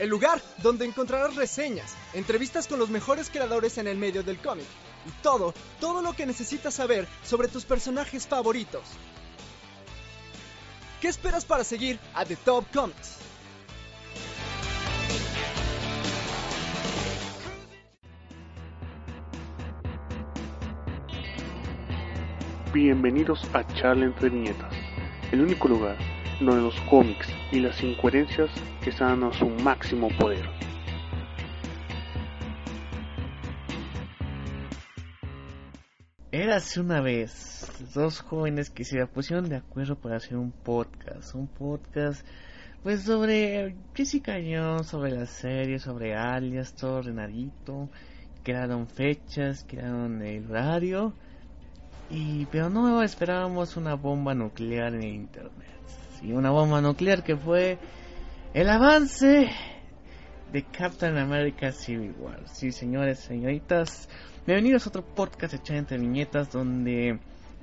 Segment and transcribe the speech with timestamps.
[0.00, 4.64] El lugar donde encontrarás reseñas, entrevistas con los mejores creadores en el medio del cómic
[5.06, 8.82] y todo, todo lo que necesitas saber sobre tus personajes favoritos.
[11.02, 13.18] ¿Qué esperas para seguir a The Top Comics?
[22.72, 24.28] Bienvenidos a Charla entre
[25.32, 25.98] el único lugar
[26.40, 28.50] donde los cómics y las incoherencias
[28.86, 30.48] están a su máximo poder.
[36.32, 41.48] Érase una vez dos jóvenes que se pusieron de acuerdo para hacer un podcast, un
[41.48, 42.24] podcast
[42.82, 47.90] pues sobre Jessica Jones, sobre la serie, sobre alias, todo ordenadito,
[48.42, 51.12] crearon fechas, crearon el horario,
[52.08, 55.79] y pero no esperábamos una bomba nuclear en internet.
[56.20, 57.78] Sí, una bomba nuclear que fue
[58.52, 59.48] el avance
[60.52, 62.46] de Captain America Civil War.
[62.46, 64.06] Sí, señores, señoritas,
[64.46, 67.18] bienvenidos a otro podcast de entre viñetas donde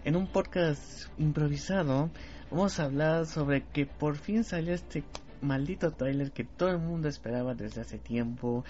[0.05, 2.09] en un podcast improvisado
[2.49, 5.03] vamos a hablar sobre que por fin salió este
[5.42, 8.66] maldito trailer que todo el mundo esperaba desde hace tiempo,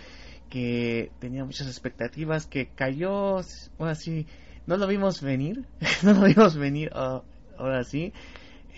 [0.50, 3.40] que tenía muchas expectativas, que cayó,
[3.78, 4.28] bueno, sí,
[4.66, 5.66] no lo vimos venir,
[6.04, 7.24] no lo vimos venir, oh,
[7.58, 8.12] ahora sí,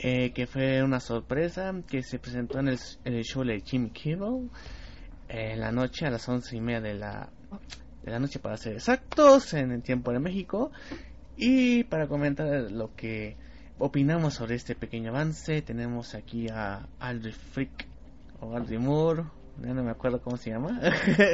[0.01, 4.49] eh, que fue una sorpresa, que se presentó en el, show de Jim Kimmel,
[5.27, 7.29] en la noche a las once y media de la,
[8.03, 10.71] de la noche para ser exactos, en el tiempo de México,
[11.35, 13.35] y para comentar lo que
[13.77, 17.85] opinamos sobre este pequeño avance, tenemos aquí a Aldrich Frick
[18.39, 19.23] o Aldrich Moore,
[19.61, 20.79] no, me acuerdo cómo se llama,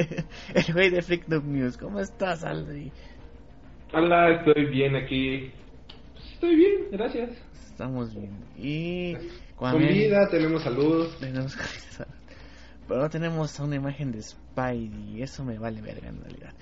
[0.55, 1.77] el güey de Freak News.
[1.77, 2.91] ¿Cómo estás, Aldrich?
[3.93, 5.51] Hola, estoy bien aquí.
[6.35, 7.29] Estoy bien, gracias.
[7.65, 8.31] Estamos bien.
[8.57, 9.15] Y
[9.55, 11.07] con vida, tenemos salud.
[11.17, 11.55] Tenemos
[12.89, 15.23] pero no tenemos una imagen de Spidey.
[15.23, 16.53] Eso me vale verga en realidad.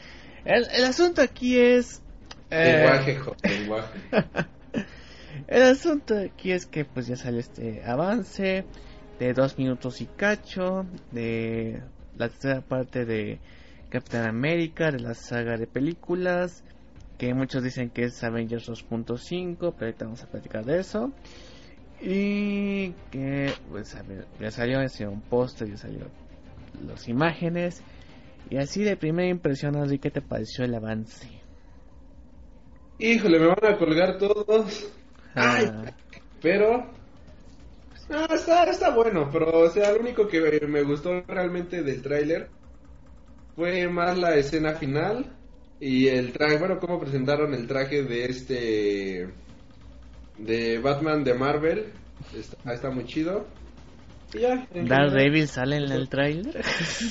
[0.45, 2.03] El, el asunto aquí es.
[2.51, 2.83] Eh...
[2.83, 3.19] Lenguaje,
[3.49, 3.99] lenguaje.
[5.47, 8.65] el asunto aquí es que pues ya sale este avance
[9.17, 11.81] de dos minutos y cacho de
[12.15, 13.39] la tercera parte de
[13.89, 16.63] Captain America de la saga de películas
[17.23, 21.13] que muchos dicen que es Avengers 2.5 pero ahorita vamos a platicar de eso
[22.01, 26.07] y que pues a ver, ya salió ese un póster ya salió
[26.85, 27.81] las imágenes
[28.49, 31.29] y así de primera impresión Así ¿qué te pareció el avance?
[32.99, 34.91] Híjole, me van a colgar todos.
[35.33, 35.85] Ah.
[36.41, 36.91] pero
[38.09, 42.49] no, está, está bueno, pero o sea, lo único que me gustó realmente del tráiler
[43.55, 45.33] fue más la escena final
[45.85, 49.27] y el traje, bueno, cómo presentaron el traje de este
[50.37, 51.91] de Batman de Marvel.
[52.33, 53.45] Está, está muy chido.
[54.33, 54.65] Y ya.
[54.73, 56.63] Daredevil sale en el tráiler.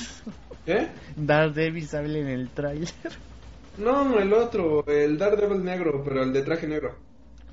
[0.65, 0.89] ¿Eh?
[1.15, 2.89] Daredevil sale en el tráiler.
[3.77, 6.97] No, el otro, el Daredevil negro, pero el de traje negro.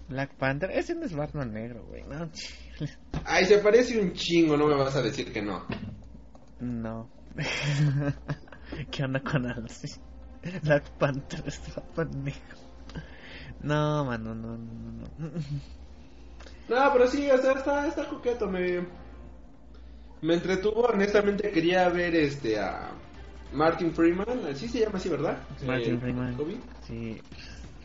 [0.08, 2.02] Black Panther, ese no es Batman negro, güey.
[2.04, 2.30] No,
[3.26, 5.66] Ay, se parece un chingo, no me vas a decir que no.
[6.60, 7.10] No.
[8.90, 10.00] ¿Qué onda con Alcy?
[10.62, 12.56] Black Panther es Batman negro.
[13.62, 15.30] No, mano, no, no, no.
[16.68, 18.86] No, pero sí, o sea, está, está coqueto, me...
[20.22, 22.90] Me entretuvo, honestamente quería ver este a
[23.52, 25.38] Martin Freeman, así se llama así, ¿verdad?
[25.66, 26.36] Martin Freeman.
[26.86, 27.18] Sí,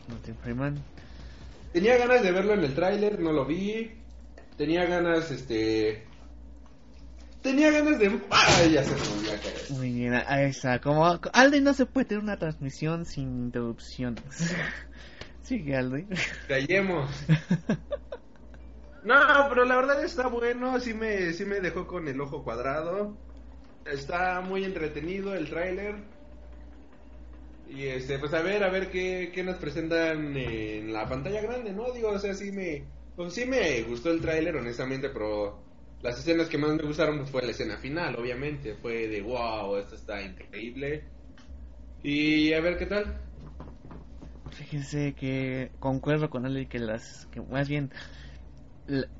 [0.08, 0.82] Martin Freeman.
[1.72, 3.90] Tenía ganas de verlo en el tráiler, no lo vi.
[4.56, 6.05] Tenía ganas, este...
[7.46, 8.20] Tenía ganas de...
[8.28, 9.70] ¡Ay, ya se me volvió a caer!
[9.70, 10.80] Muy bien, ahí está.
[10.80, 14.24] Como Aldi no se puede tener una transmisión sin interrupciones.
[15.42, 16.08] Sigue, Aldi.
[16.48, 17.08] Callemos.
[19.04, 19.14] No,
[19.48, 23.16] pero la verdad está bueno, sí me, sí me dejó con el ojo cuadrado.
[23.84, 25.94] Está muy entretenido el tráiler.
[27.70, 31.72] Y este, pues a ver, a ver qué, qué nos presentan en la pantalla grande,
[31.72, 31.92] ¿no?
[31.92, 32.82] Digo, o sea, sí me,
[33.14, 35.65] pues sí me gustó el tráiler, honestamente, pero
[36.02, 38.74] las escenas que más me gustaron fue la escena final, obviamente.
[38.74, 41.04] Fue de wow, esto está increíble.
[42.02, 43.20] Y a ver qué tal.
[44.50, 47.90] Fíjense que concuerdo con él que las que más bien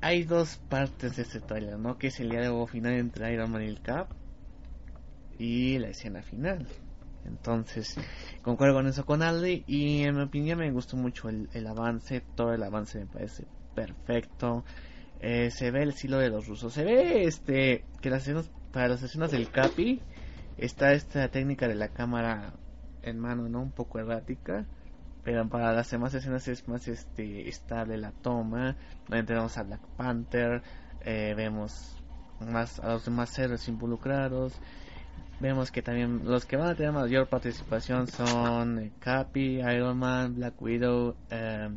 [0.01, 1.97] hay dos partes de este trailer, ¿no?
[1.97, 4.09] Que es el diálogo final entre Iron Man y el Cap
[5.37, 6.67] y la escena final.
[7.25, 7.95] Entonces,
[8.41, 12.23] concuerdo con eso con Aldi y en mi opinión me gustó mucho el, el avance,
[12.35, 13.45] todo el avance me parece
[13.75, 14.63] perfecto.
[15.19, 18.89] Eh, se ve el estilo de los rusos, se ve este que las escenas, para
[18.89, 20.01] las escenas del Capi
[20.57, 22.53] está esta técnica de la cámara
[23.01, 23.61] en mano, ¿no?
[23.61, 24.65] Un poco errática
[25.27, 28.77] pero para las demás escenas es más este estable la toma.
[29.09, 30.61] Donde tenemos a Black Panther
[31.01, 31.97] eh, vemos
[32.39, 34.53] más a los demás héroes involucrados.
[35.41, 40.35] Vemos que también los que van a tener mayor participación son eh, Cappy, Iron Man,
[40.35, 41.71] Black Widow, eh,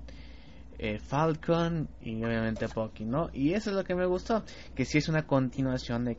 [0.99, 3.29] Falcon y obviamente Bucky, ¿no?
[3.33, 4.45] Y eso es lo que me gustó,
[4.75, 6.17] que si es una continuación de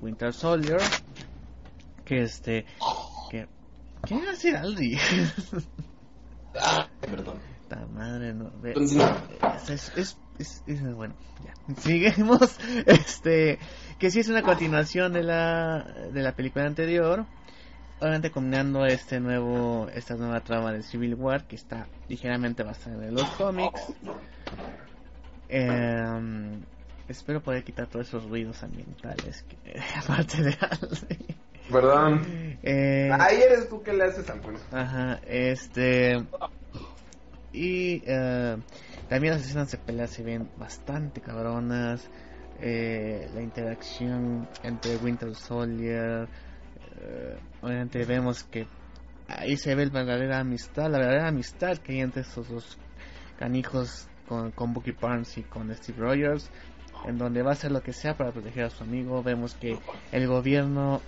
[0.00, 0.80] Winter Soldier,
[2.04, 2.66] que este,
[3.30, 3.46] que,
[4.06, 4.96] ¿qué hace Aldi?
[6.58, 7.38] Ah, perdón.
[7.68, 8.50] La madre, no.
[8.64, 11.14] Es, es, es, es, bueno,
[11.44, 11.74] ya.
[11.74, 12.56] Seguimos.
[12.86, 13.58] Este,
[13.98, 15.82] que sí es una continuación de la,
[16.12, 17.26] de la película anterior.
[17.98, 23.14] Obviamente combinando este nuevo, esta nueva trama de Civil War que está ligeramente basada en
[23.14, 23.80] los cómics.
[25.48, 26.60] Eh,
[27.08, 30.58] espero poder quitar todos esos ruidos ambientales que aparte de
[31.70, 32.22] Perdón.
[32.62, 34.40] Eh, Ahí eres tú que le haces al.
[34.72, 36.24] Ajá, este.
[37.52, 38.60] Y uh,
[39.08, 42.08] también las escenas de pelea se ven bastante cabronas.
[42.60, 46.28] Eh, la interacción entre Winter Soldier.
[46.96, 48.66] Uh, obviamente vemos que
[49.28, 52.78] ahí se ve la verdadera amistad, la verdadera amistad que hay entre estos dos
[53.38, 56.50] canijos con, con Bucky Barnes y con Steve Rogers,
[57.06, 59.22] en donde va a hacer lo que sea para proteger a su amigo.
[59.22, 59.78] Vemos que
[60.12, 61.02] el gobierno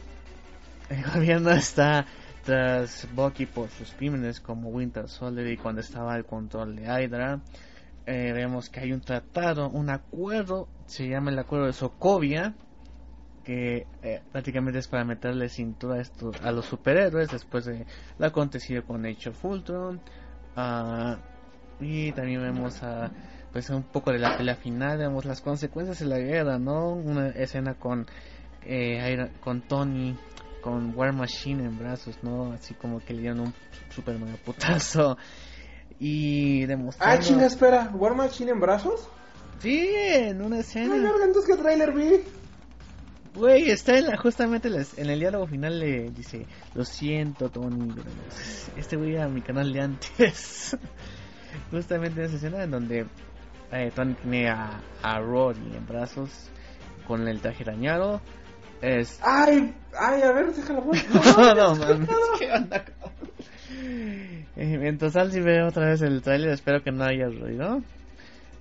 [0.88, 2.06] el gobierno está
[2.44, 7.40] tras Bucky por sus crímenes como Winter Soldier y cuando estaba al control de Hydra.
[8.06, 12.54] Eh, vemos que hay un tratado, un acuerdo, se llama el acuerdo de Sokovia,
[13.48, 16.02] que eh, prácticamente es para meterle cintura
[16.42, 17.86] a, los superhéroes después de
[18.18, 20.02] lo acontecido con Age of Ultron.
[20.54, 21.16] Uh,
[21.80, 23.10] y también vemos a
[23.50, 26.92] pues un poco de la pelea final, vemos las consecuencias de la guerra, ¿no?
[26.92, 28.06] Una escena con
[28.66, 30.14] eh, con Tony
[30.60, 32.52] con War Machine en brazos, ¿no?
[32.52, 33.54] Así como que le dieron un
[33.88, 35.16] super mega putazo.
[35.98, 37.16] Y demostrando...
[37.16, 39.08] Ah, chinga, espera, ¿War Machine en brazos?
[39.60, 40.94] Sí, en una escena.
[40.94, 42.22] Ay, entonces, ¿qué trailer vi?
[43.34, 47.94] Güey, está en la, justamente en el diálogo final le dice, lo siento Tony,
[48.76, 50.76] este güey a mi canal de antes.
[51.70, 53.06] justamente en esa escena en donde
[53.72, 56.50] eh, Tony tiene a, a Rory en brazos
[57.06, 58.20] con el traje dañado
[58.80, 59.18] es...
[59.22, 60.84] Ay, ay, a ver, déjalo.
[61.36, 62.08] no, no, mames,
[62.38, 62.84] ¿qué onda?
[64.56, 67.82] Mientras Alci ve otra vez el trailer, espero que no haya ruido.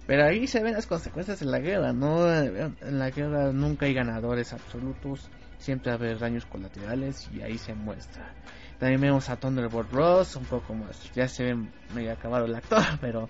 [0.08, 2.34] Pero ahí se ven las consecuencias de la guerra, ¿no?
[2.34, 8.34] En la guerra nunca hay ganadores absolutos, siempre hay daños colaterales y ahí se muestra.
[8.80, 12.84] También vemos a Thunderbolt Ross, un poco más, ya se ve medio acabado el actor,
[13.02, 13.28] pero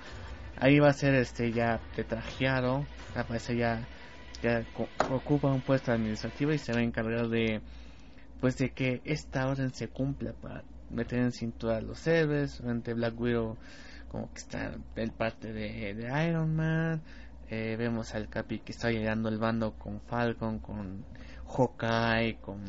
[0.56, 2.86] ahí va a ser este ya trajeado,
[3.16, 3.88] aparece ya
[4.44, 4.64] ya
[5.10, 7.62] ocupa un puesto administrativo y se va a encargar de
[8.40, 12.94] pues de que esta orden se cumpla para meter en cintura a los héroes ante
[12.94, 13.58] Black Widow
[14.10, 17.02] como que está el parte de, Iron Man
[17.50, 21.06] eh, vemos al Capi que está llegando el bando con Falcon con
[21.48, 22.62] Hawkeye con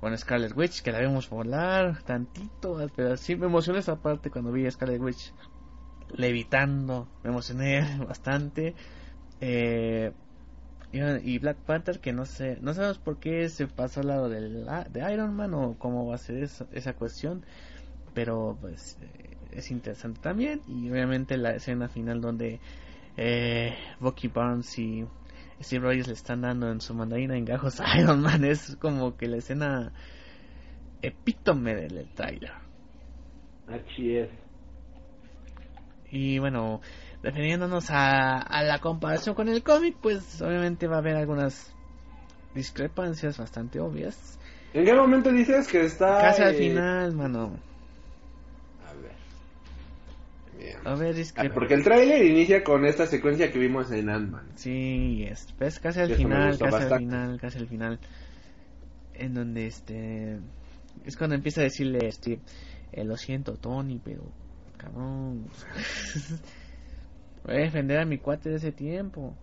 [0.00, 4.52] con Scarlet Witch que la vemos volar tantito pero sí me emocionó esa parte cuando
[4.52, 5.32] vi a Scarlet Witch
[6.16, 8.74] levitando me emocioné bastante.
[9.40, 10.12] Eh,
[10.90, 14.66] y Black Panther que no sé, no sabemos por qué se pasó al lado del,
[14.90, 17.44] de Iron Man o cómo va a ser esa cuestión,
[18.14, 22.60] pero pues eh, es interesante también y obviamente la escena final donde
[23.16, 25.06] eh, Bucky Barnes y
[25.60, 29.16] Steve Rogers le están dando en su mandarina en gajos a Iron Man es como
[29.16, 29.92] que la escena
[31.02, 32.52] epítome del trailer.
[33.66, 34.30] Así es.
[36.10, 36.80] Y bueno,
[37.22, 41.74] refiriéndonos a, a la comparación con el cómic, pues obviamente va a haber algunas
[42.54, 44.38] discrepancias bastante obvias.
[44.72, 46.18] ¿En qué momento dices que está?
[46.20, 47.58] Casi al final, mano.
[50.84, 51.54] A ver, discrepancias.
[51.54, 54.48] Porque el tráiler inicia con esta secuencia que vimos en Ant-Man.
[54.54, 57.98] Sí, es, pues casi al final, casi al final, casi al final.
[59.14, 60.38] En donde este.
[61.04, 62.40] Es cuando empieza a decirle, este.
[62.92, 64.22] Eh, lo siento, Tony, pero.
[64.76, 65.46] Cabrón.
[67.44, 69.34] Voy a defender a mi cuate de ese tiempo.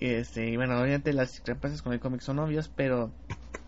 [0.00, 3.12] y este, y bueno, obviamente las discrepancias con el cómic son obvias, pero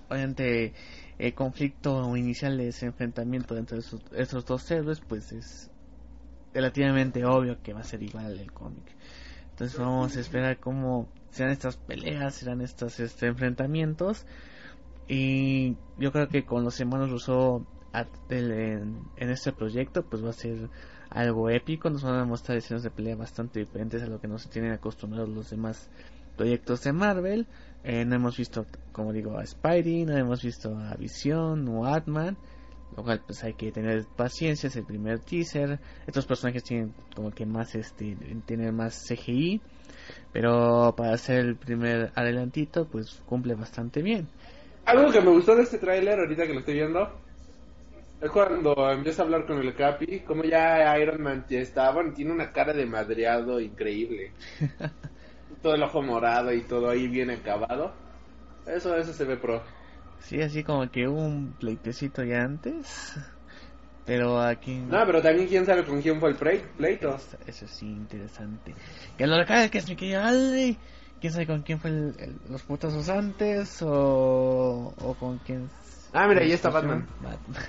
[0.08, 0.74] obviamente
[1.18, 5.70] el conflicto inicial de ese enfrentamiento entre esos, esos dos héroes pues es
[6.52, 8.94] relativamente obvio que va a ser igual el cómic.
[9.50, 14.26] Entonces vamos a esperar cómo serán estas peleas, serán estos este, enfrentamientos.
[15.08, 17.66] Y yo creo que con los hermanos Russo
[18.28, 20.68] en, en, este proyecto pues va a ser
[21.10, 21.88] algo épico.
[21.88, 25.28] Nos van a mostrar escenas de pelea bastante diferentes a lo que nos tienen acostumbrados
[25.28, 25.88] los demás
[26.36, 27.46] proyectos de Marvel.
[27.86, 32.36] Eh, no hemos visto, como digo, a Spidey, no hemos visto a Vision o Atman
[32.96, 35.78] lo cual pues hay que tener paciencia, es el primer teaser.
[36.06, 38.16] Estos personajes tienen como que más este
[38.46, 39.60] tienen más CGI,
[40.32, 44.28] pero para ser el primer adelantito pues cumple bastante bien.
[44.84, 47.10] Algo que me gustó de este tráiler ahorita que lo estoy viendo
[48.20, 52.14] es cuando empieza a hablar con el Capi, como ya Iron Man ya está, bueno,
[52.14, 54.32] tiene una cara de madreado increíble.
[55.66, 57.92] todo el ojo morado y todo ahí bien acabado.
[58.66, 59.64] Eso eso se ve pro.
[60.20, 63.18] Sí, así como que hubo un pleitecito ya antes.
[64.04, 64.76] Pero aquí.
[64.76, 67.18] No, pero también quién sabe con quién fue el pleito.
[67.48, 68.76] Eso, sí, interesante.
[69.18, 70.78] Que lo acaba que es mi querido Aldi.
[71.20, 75.68] Quién sabe con quién fue el, los putazos antes o, o con quién.
[76.12, 77.08] Ah, mira, ahí está Batman.
[77.20, 77.62] Batman.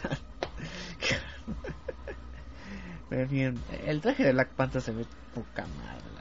[3.09, 6.16] Pero bien, el traje de Black Panther se ve poca madre.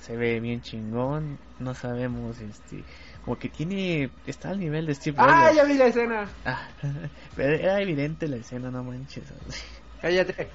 [0.00, 1.38] Se ve bien chingón.
[1.58, 2.84] No sabemos, este
[3.24, 6.28] como que tiene está al nivel de Steve Ah, ya vi la escena.
[6.44, 6.68] Ah,
[7.36, 9.24] pero era evidente la escena, no manches.
[10.00, 10.48] Cállate.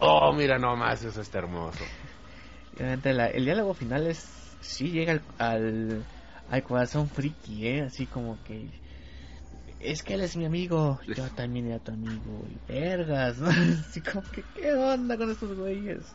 [0.00, 1.84] Oh, mira nomás, eso está hermoso.
[2.78, 6.04] el diálogo final es sí llega al,
[6.50, 7.82] al, corazón friki, ¿eh?
[7.82, 8.68] Así como que
[9.80, 13.48] es que él es mi amigo, yo también era tu amigo y vergas, ¿no?
[13.88, 16.14] Así como que qué onda con estos güeyes.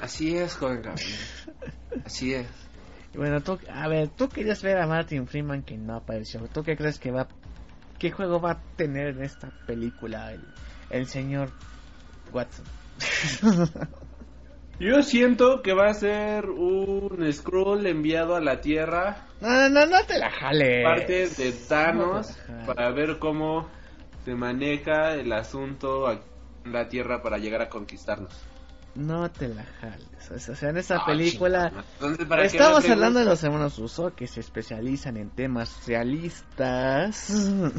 [0.00, 1.18] Así es, joven Gabriel.
[2.04, 2.46] Así es.
[3.14, 6.40] bueno, tú, a ver, tú querías ver a Martin Freeman que no apareció.
[6.52, 7.28] ¿Tú qué crees que va,
[7.98, 10.44] qué juego va a tener en esta película el,
[10.90, 11.50] el señor
[12.32, 12.64] Watson?
[14.78, 19.26] Yo siento que va a ser un scroll enviado a la Tierra.
[19.40, 20.84] No, no, no te la jales.
[20.84, 23.70] Parte de Thanos para ver cómo
[24.26, 28.38] se maneja el asunto en la Tierra para llegar a conquistarnos.
[28.96, 30.30] No te la jales.
[30.30, 31.72] O sea, en esa película.
[32.42, 37.30] estamos hablando de los hermanos Russo que se especializan en temas realistas.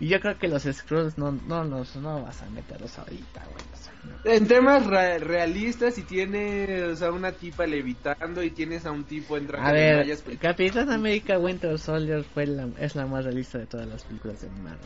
[0.00, 4.36] y yo creo que los Scrolls no, no, los, no vas a meterlos ahorita, güey.
[4.36, 9.48] En temas realistas y tienes a una tipa levitando y tienes a un tipo en
[9.56, 10.06] A ver,
[10.38, 14.48] Capitán América Winter Soldier fue la, es la más realista de todas las películas de
[14.50, 14.78] Marvel.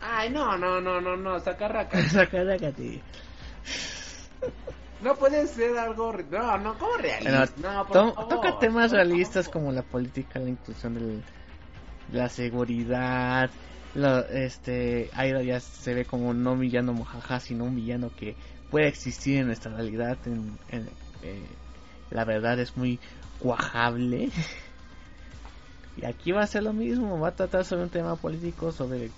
[0.00, 2.02] Ay, no, no, no, no, no, sacarraca.
[2.08, 3.00] sacarraca, tío.
[5.00, 6.14] No puede ser algo.
[6.30, 7.46] No, no, como realista.
[7.56, 11.22] no, Toca temas realistas como la política, la inclusión de
[12.10, 13.50] la seguridad.
[13.94, 18.34] Lo, este, Aira ya se ve como no un villano mojaja, sino un villano que
[18.70, 20.16] puede existir en nuestra realidad.
[20.26, 20.56] En,
[21.22, 21.44] eh,
[22.10, 22.98] la verdad es muy
[23.40, 24.30] cuajable.
[25.98, 27.20] y aquí va a ser lo mismo.
[27.20, 29.10] Va a tratar sobre un tema político, sobre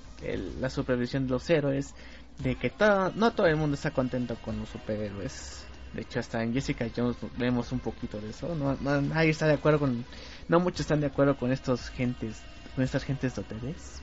[0.61, 1.95] la supervisión de los héroes
[2.39, 5.65] de que todo, no todo el mundo está contento con los superhéroes.
[5.93, 8.55] De hecho, hasta en Jessica Jones vemos un poquito de eso.
[8.55, 10.05] No, nadie está de acuerdo con,
[10.49, 12.43] no muchos están de acuerdo con estos gentes,
[12.75, 14.03] con estas gentes de.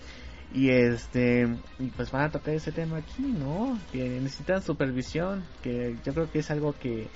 [0.54, 1.48] Y este,
[1.80, 3.78] y pues van a tocar ese tema aquí, ¿no?
[3.92, 7.08] Que necesitan supervisión, que yo creo que es algo que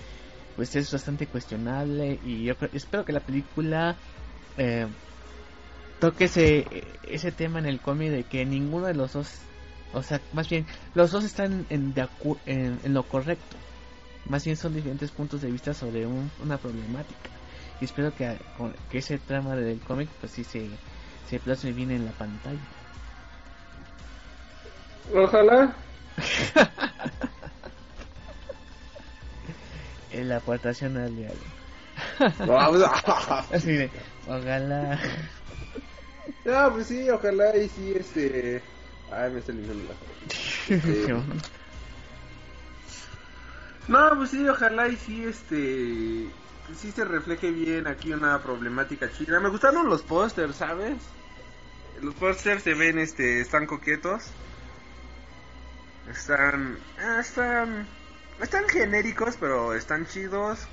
[0.56, 3.96] pues es bastante cuestionable y yo espero que la película
[4.58, 4.88] eh,
[6.00, 6.66] toque ese,
[7.04, 9.40] ese tema en el cómic de que ninguno de los dos
[9.94, 11.94] o sea, más bien, los dos están en,
[12.46, 13.58] en, lo correcto.
[14.25, 17.29] Más bien son diferentes puntos de vista sobre una problemática.
[17.79, 18.38] Y espero que,
[18.91, 20.67] que ese trama del cómic, pues sí se,
[21.29, 22.60] se plasme bien en la pantalla.
[25.15, 25.74] Ojalá.
[30.12, 31.38] en la aportación al diario.
[33.51, 33.89] Así de,
[34.27, 35.00] ojalá.
[36.44, 38.63] No, pues sí, ojalá y sí, este
[39.12, 39.84] Ay, me está limpiando
[40.70, 41.24] la
[43.88, 46.30] No, pues sí, ojalá y sí, este.
[46.76, 49.40] Sí se refleje bien aquí una problemática chida.
[49.40, 50.98] Me gustaron los pósters, ¿sabes?
[52.02, 54.26] Los pósters se ven, este, están coquetos.
[56.12, 56.78] Están.
[57.00, 57.88] Ah, están.
[58.42, 60.68] Están genéricos, pero están chidos.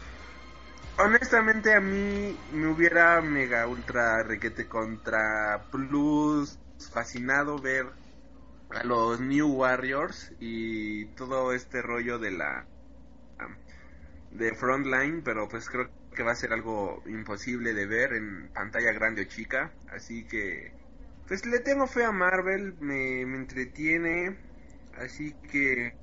[0.99, 6.59] Honestamente, a mí me hubiera mega ultra requete contra plus
[6.93, 7.87] fascinado ver
[8.71, 12.67] a los New Warriors y todo este rollo de la
[14.33, 18.93] de Frontline, pero pues creo que va a ser algo imposible de ver en pantalla
[18.93, 19.71] grande o chica.
[19.93, 20.73] Así que,
[21.27, 24.37] pues le tengo fe a Marvel, me, me entretiene.
[24.99, 25.95] Así que,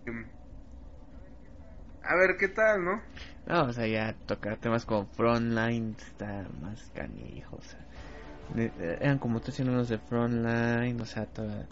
[2.03, 3.01] a ver qué tal, ¿no?
[3.47, 7.79] No, o sea, ya tocar temas como Frontline está más canijo, o sea.
[8.99, 11.67] Eran como tres unos de Frontline, o sea, toda,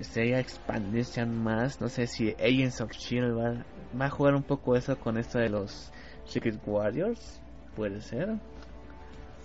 [0.00, 1.80] sería expandirse más.
[1.80, 3.64] No sé si Agents of Shield va,
[3.98, 5.92] va a jugar un poco eso con esto de los
[6.24, 7.40] Secret Warriors,
[7.74, 8.38] puede ser.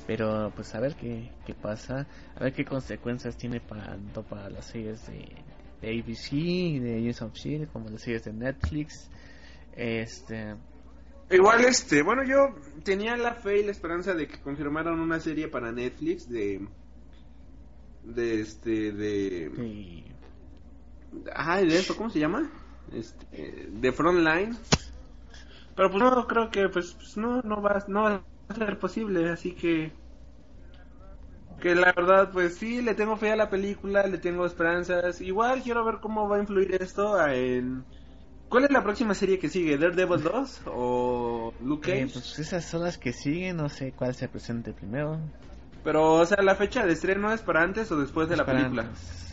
[0.06, 4.50] Pero pues a ver qué, qué pasa, a ver qué consecuencias tiene para, tanto para
[4.50, 5.28] las series de,
[5.82, 9.10] de ABC, de Agents of Shield, como las series de Netflix.
[9.76, 10.56] Este.
[11.30, 15.50] Igual, este, bueno, yo tenía la fe y la esperanza de que confirmaran una serie
[15.50, 16.66] para Netflix de.
[18.06, 19.52] De este, de.
[19.54, 20.06] Sí.
[21.34, 22.50] Ajá, de eso, ¿cómo se llama?
[22.92, 24.58] Este, de Frontline.
[25.76, 29.30] Pero pues no, creo que pues, pues no, no va, no va a ser posible,
[29.30, 29.94] así que.
[31.60, 35.22] Que la verdad, pues sí, le tengo fe a la película, le tengo esperanzas.
[35.22, 37.86] Igual quiero ver cómo va a influir esto en
[38.50, 39.78] ¿Cuál es la próxima serie que sigue?
[39.78, 42.14] ¿Daredevil 2 o Luke Eh, Cage?
[42.14, 45.20] pues esas son las que siguen, no sé cuál se presente primero.
[45.84, 48.48] Pero, o sea, ¿la fecha de estreno es para antes o después de la Para
[48.48, 48.84] película?
[48.84, 49.27] antes.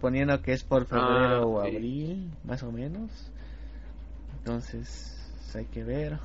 [0.00, 3.10] Suponiendo que es por febrero Ah, o abril, más o menos.
[4.38, 6.18] Entonces, pues, hay que ver.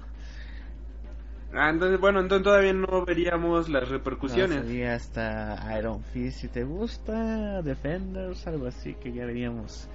[1.54, 4.64] Ah, entonces, bueno, entonces todavía no veríamos las No, repercusiones.
[4.66, 9.88] sería hasta Iron Fist si te gusta, Defenders, algo así que ya veríamos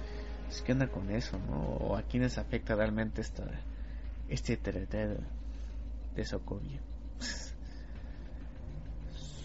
[0.47, 1.59] pues, qué onda con eso, ¿no?
[1.61, 3.43] O a quiénes afecta realmente esta,
[4.29, 5.17] este TRT de,
[6.15, 6.79] de Sokovia.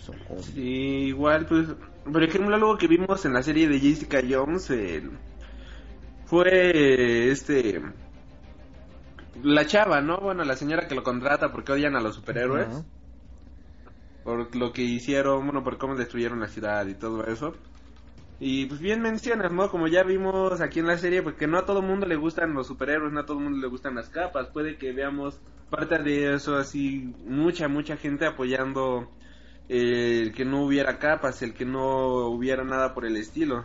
[0.06, 0.42] Sokovia.
[0.42, 0.60] Sí,
[1.08, 1.68] igual, pues,
[2.04, 5.18] por ejemplo, algo que vimos en la serie de Jessica Jones el-
[6.26, 7.80] fue este.
[9.42, 10.18] La chava, ¿no?
[10.18, 12.84] Bueno, la señora que lo contrata porque odian a los superhéroes.
[14.25, 17.54] Por lo que hicieron, bueno, por cómo destruyeron la ciudad y todo eso.
[18.40, 19.70] Y pues bien mencionas, ¿no?
[19.70, 22.66] Como ya vimos aquí en la serie, porque no a todo mundo le gustan los
[22.66, 24.48] superhéroes, no a todo mundo le gustan las capas.
[24.48, 25.38] Puede que veamos
[25.70, 29.09] parte de eso así, mucha, mucha gente apoyando
[29.68, 33.64] el que no hubiera capas, el que no hubiera nada por el estilo.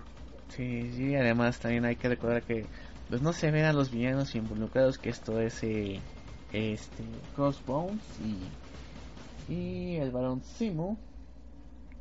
[0.50, 2.66] Sí, sí, además también hay que recordar que
[3.10, 6.02] pues no se ven a los villanos involucrados, que esto es eh,
[6.52, 7.04] este
[7.36, 10.98] Crossbones y, y el Barón Simo,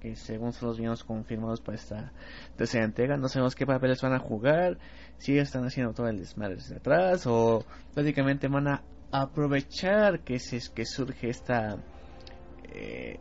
[0.01, 2.13] que según son los villanos confirmados para esta
[2.57, 4.79] tercera entrega, no sabemos qué papeles van a jugar,
[5.19, 8.83] si están haciendo todo el desmadre desde atrás o prácticamente van a
[9.13, 11.77] aprovechar que es que surge esta
[12.73, 13.19] eh,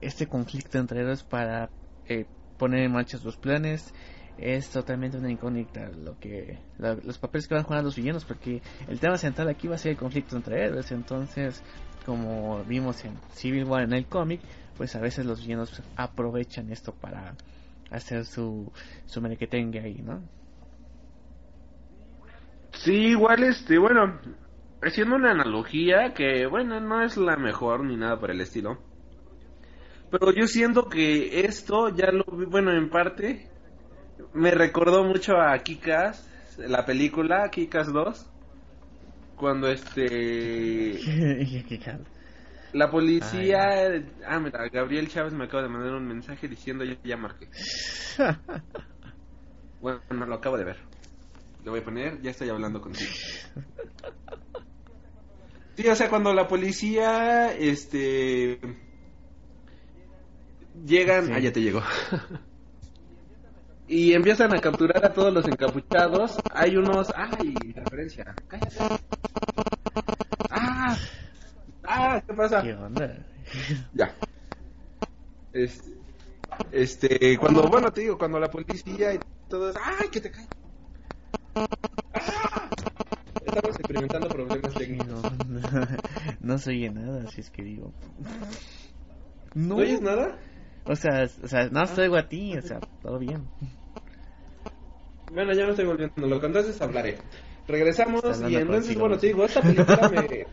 [0.00, 1.70] este conflicto entre ellos para
[2.06, 3.92] eh, poner en marcha sus planes
[4.38, 8.62] es totalmente una incógnita lo que los papeles que van a jugar los villanos porque
[8.88, 11.62] el tema central aquí va a ser el conflicto entre héroes entonces
[12.04, 14.40] como vimos en Civil War en el cómic
[14.76, 17.34] pues a veces los villanos aprovechan esto para
[17.90, 18.70] hacer su
[19.06, 20.20] su merequetengue ahí no
[22.72, 24.20] Sí, igual este, bueno,
[24.82, 28.78] haciendo una analogía que, bueno, no es la mejor ni nada por el estilo.
[30.18, 33.48] Pero yo siento que esto ya lo vi, bueno, en parte
[34.32, 36.26] me recordó mucho a Kikas,
[36.56, 38.26] la película Kikas 2,
[39.36, 40.98] cuando este
[42.72, 47.16] la policía, ah, mira, Gabriel Chávez me acaba de mandar un mensaje diciendo ya, ya
[47.16, 47.48] marqué.
[49.78, 50.78] Bueno, lo acabo de ver.
[51.62, 53.10] Le voy a poner, ya estoy hablando contigo.
[55.76, 58.58] Sí, o sea, cuando la policía, este...
[60.84, 61.26] Llegan...
[61.26, 61.32] Sí.
[61.34, 61.82] Ah, ya te llegó.
[63.88, 66.36] y empiezan a capturar a todos los encapuchados.
[66.52, 67.12] Hay unos...
[67.14, 67.54] ¡Ay!
[67.74, 68.34] Referencia.
[68.48, 68.76] Cállate.
[70.50, 70.96] ¡Ah!
[71.84, 72.22] ¡Ah!
[72.26, 72.62] ¿Qué pasa?
[72.62, 73.16] qué onda
[73.94, 74.14] Ya.
[75.52, 75.90] Este,
[76.72, 80.46] este, cuando, bueno, te digo, cuando la policía y todo eso, ¡ay, que te cae!
[82.14, 82.68] ¡Ah!
[83.44, 85.06] Estamos experimentando problemas técnicos.
[85.08, 85.86] no, no,
[86.40, 87.92] no se oye nada si es que digo
[89.54, 90.36] no ¿No oyes nada?
[90.86, 93.50] O sea o sea no te oigo a ti o sea todo bien
[95.28, 97.18] Bueno, ya me estoy volviendo loco, entonces hablaré.
[97.66, 100.46] Regresamos y entonces, consigo bueno, te digo, esta película me...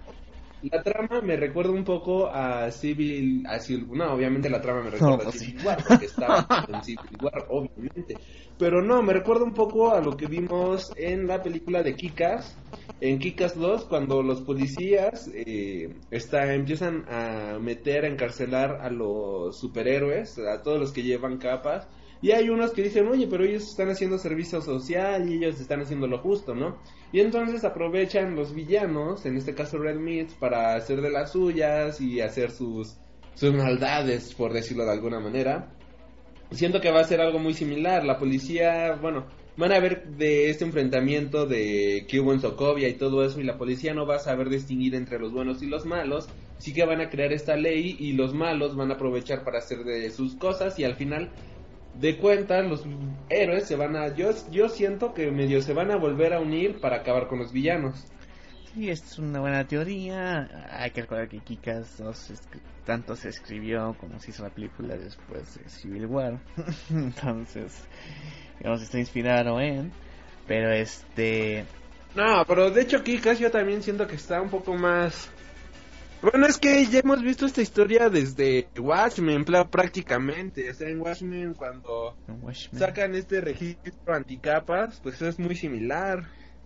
[0.62, 3.46] La trama me recuerda un poco a Civil...
[3.48, 5.66] A Civil no, obviamente la trama me recuerda No, a Civil sí.
[5.66, 8.20] War, porque estaba en Civil War, obviamente.
[8.58, 12.58] Pero no, me recuerda un poco a lo que vimos en la película de Kikas
[13.04, 20.40] en Kikas 2 cuando los policías eh, empiezan a meter, a encarcelar a los superhéroes,
[20.40, 21.86] a todos los que llevan capas.
[22.22, 25.82] Y hay unos que dicen, oye, pero ellos están haciendo servicio social y ellos están
[25.82, 26.78] haciendo lo justo, ¿no?
[27.12, 32.00] Y entonces aprovechan los villanos, en este caso Red Meat, para hacer de las suyas
[32.00, 32.96] y hacer sus,
[33.34, 35.76] sus maldades, por decirlo de alguna manera.
[36.54, 38.06] Siento que va a ser algo muy similar.
[38.06, 39.26] La policía, bueno,
[39.58, 43.44] van a ver de este enfrentamiento de que hubo en Sokovia y todo eso y
[43.44, 46.86] la policía no va a saber distinguir entre los buenos y los malos, sí que
[46.86, 50.36] van a crear esta ley y los malos van a aprovechar para hacer de sus
[50.36, 51.30] cosas y al final
[52.00, 52.84] de cuentas los
[53.30, 56.80] héroes se van a yo yo siento que medio se van a volver a unir
[56.80, 58.06] para acabar con los villanos.
[58.74, 60.68] Sí, es una buena teoría.
[60.72, 62.02] Hay que recordar que Kikas
[62.86, 66.40] tanto se escribió como se hizo la película después de Civil War.
[66.90, 67.74] Entonces,
[68.58, 69.92] digamos, está inspirado en.
[70.48, 71.66] Pero este.
[72.16, 75.30] No, pero de hecho, Kikas yo también siento que está un poco más.
[76.24, 80.72] Bueno, es que ya hemos visto esta historia desde Watchmen, prácticamente.
[80.72, 82.16] O sea, en Watchmen, cuando
[82.72, 86.24] sacan este registro anticapas, pues es muy similar.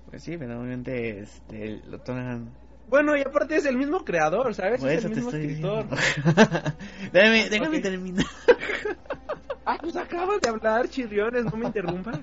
[0.09, 2.49] Pues sí, pero obviamente este, lo toman...
[2.89, 4.81] Bueno, y aparte es el mismo creador, ¿sabes?
[4.81, 5.85] es el mismo escritor.
[7.11, 8.25] déjame, déjame terminar.
[9.65, 12.21] ah, pues acabas de hablar, chirriones, no me interrumpas.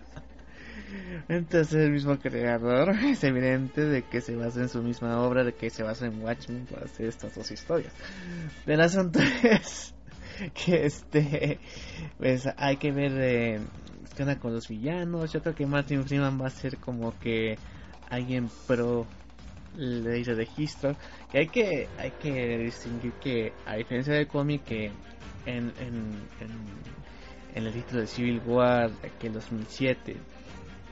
[1.28, 5.54] Entonces el mismo creador es evidente de que se basa en su misma obra, de
[5.54, 7.92] que se basa en Watchmen para hacer estas dos historias.
[8.66, 9.94] El asunto es
[10.52, 11.58] que este,
[12.18, 13.60] pues hay que ver eh,
[14.16, 15.32] qué onda con los villanos.
[15.32, 17.56] Yo creo que Martin Freeman va a ser como que
[18.10, 19.06] alguien pro
[19.76, 20.96] ley de registro.
[21.30, 24.90] Que hay que, hay que distinguir que, a diferencia del cómic, que
[25.46, 26.24] en, en,
[27.54, 30.16] el título de Civil War, que en 2007,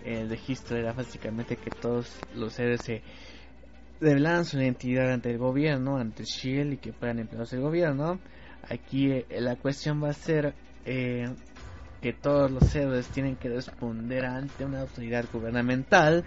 [0.05, 3.03] el registro era básicamente que todos los héroes se
[4.01, 8.19] revelaran su identidad ante el gobierno, ante Shield y que fueran empleados del gobierno.
[8.69, 11.29] Aquí eh, la cuestión va a ser eh,
[12.01, 16.25] que todos los héroes tienen que responder ante una autoridad gubernamental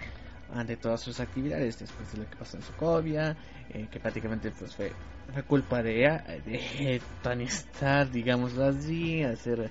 [0.52, 3.36] ante todas sus actividades después de lo que pasó en Sokovia
[3.70, 4.92] eh, que prácticamente pues fue,
[5.32, 9.70] fue culpa de, de Tony Stark digámoslo así hacer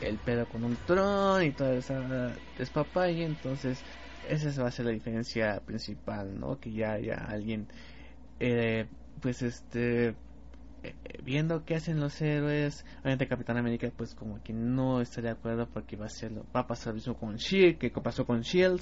[0.00, 2.32] el pedo con un tron y toda esa
[3.10, 3.82] y entonces
[4.28, 7.66] esa va a ser la diferencia principal no que ya haya alguien
[8.40, 8.86] eh,
[9.20, 10.14] pues este
[10.84, 15.30] eh, viendo qué hacen los héroes, obviamente Capitán América pues como que no está de
[15.30, 18.42] acuerdo porque va a ser va a pasar lo mismo con Shield, que pasó con
[18.42, 18.80] Shield,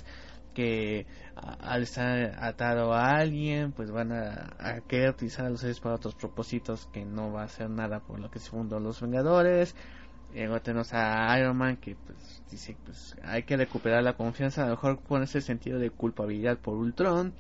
[0.57, 5.97] que al estar atado a alguien pues van a, querer utilizar a los héroes para
[5.97, 9.75] otros propósitos que no va a hacer nada por lo que se fundó los Vengadores.
[10.35, 14.65] Luego tenemos a Iron Man que pues dice pues hay que recuperar la confianza, a
[14.65, 17.35] lo mejor con ese sentido de culpabilidad por Ultron,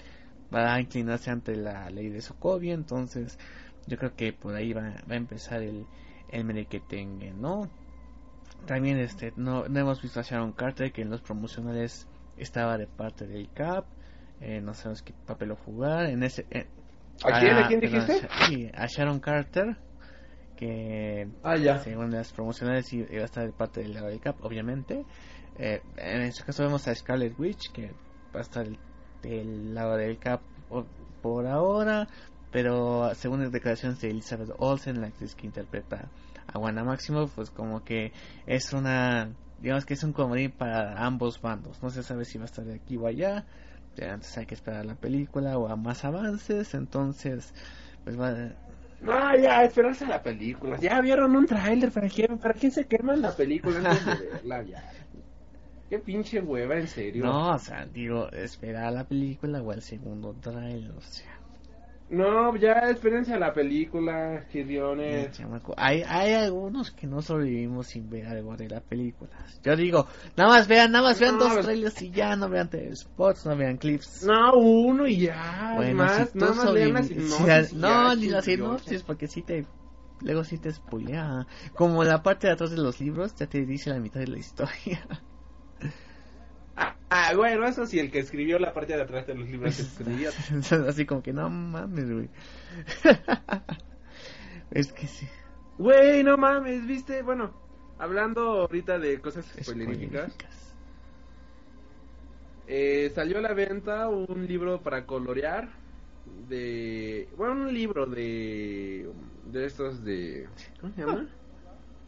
[0.54, 3.38] va a inclinarse ante la ley de Sokovia, entonces
[3.86, 5.86] yo creo que por ahí va, va a empezar el,
[6.28, 7.70] el tenga ¿no?
[8.66, 12.86] También este, no, no hemos visto a Sharon Carter que en los promocionales estaba de
[12.86, 13.86] parte del CAP.
[14.40, 16.06] Eh, no sabemos qué papel lo jugar.
[16.06, 16.66] En ese, eh,
[17.24, 17.56] ¿A, quién?
[17.56, 18.28] ¿A quién dijiste?
[18.46, 19.76] sí, a Sharon Carter.
[20.56, 21.78] Que ah, ya.
[21.80, 25.04] según las promocionales iba a estar de parte del lado del CAP, obviamente.
[25.58, 27.92] Eh, en este caso vemos a Scarlet Witch que
[28.34, 28.66] va a estar
[29.22, 30.40] del lado del CAP
[31.22, 32.06] por ahora
[32.56, 36.08] pero según las declaraciones de Elizabeth Olsen, la actriz que interpreta
[36.46, 38.12] a Wanda Maximoff, pues como que
[38.46, 41.82] es una, digamos que es un comodín para ambos bandos.
[41.82, 43.44] No se sabe si va a estar de aquí o allá.
[44.00, 46.74] Antes hay que esperar la película o a más avances.
[46.74, 47.54] Entonces,
[48.04, 48.34] pues va.
[49.00, 50.78] No, ya, esperarse a la película.
[50.78, 51.90] Ya vieron un tráiler.
[51.90, 54.62] ¿Para quién, ¿Para quién se queman la película antes de verla?
[54.64, 54.92] Ya.
[55.88, 57.24] Qué pinche hueva, en serio.
[57.24, 61.35] No, o sea, digo, esperar la película o el segundo tráiler, o sea.
[62.08, 65.36] No, ya espérense a la película, Giriones.
[65.76, 69.30] Hay, hay algunos que no sobrevivimos sin ver algo de la película.
[69.64, 73.46] Yo digo, nada más vean, nada más vean dos trailers y ya, no vean spots,
[73.46, 74.22] no vean clips.
[74.22, 75.72] No, uno y ya.
[75.74, 76.94] Bueno, más, si nada más lean
[77.74, 79.66] No, ni la sinopsis, porque si te
[80.20, 81.46] luego si te spoilea.
[81.74, 84.38] Como la parte de atrás de los libros ya te dice la mitad de la
[84.38, 85.06] historia.
[86.76, 90.30] Ah, bueno, eso sí, el que escribió la parte de atrás de los libros escribió.
[90.88, 92.28] Así como que no mames, güey.
[94.70, 95.26] es que sí.
[95.78, 97.54] Güey, no mames, viste, bueno,
[97.98, 100.36] hablando ahorita de cosas spoileríficas.
[102.66, 105.68] Eh, salió a la venta un libro para colorear
[106.48, 109.08] de bueno un libro de
[109.44, 110.48] de estos de
[110.80, 111.28] ¿cómo se llama?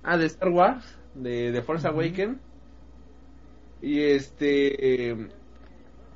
[0.03, 2.39] Ah, de Star Wars, de, de Force Awakens
[3.81, 5.29] y este.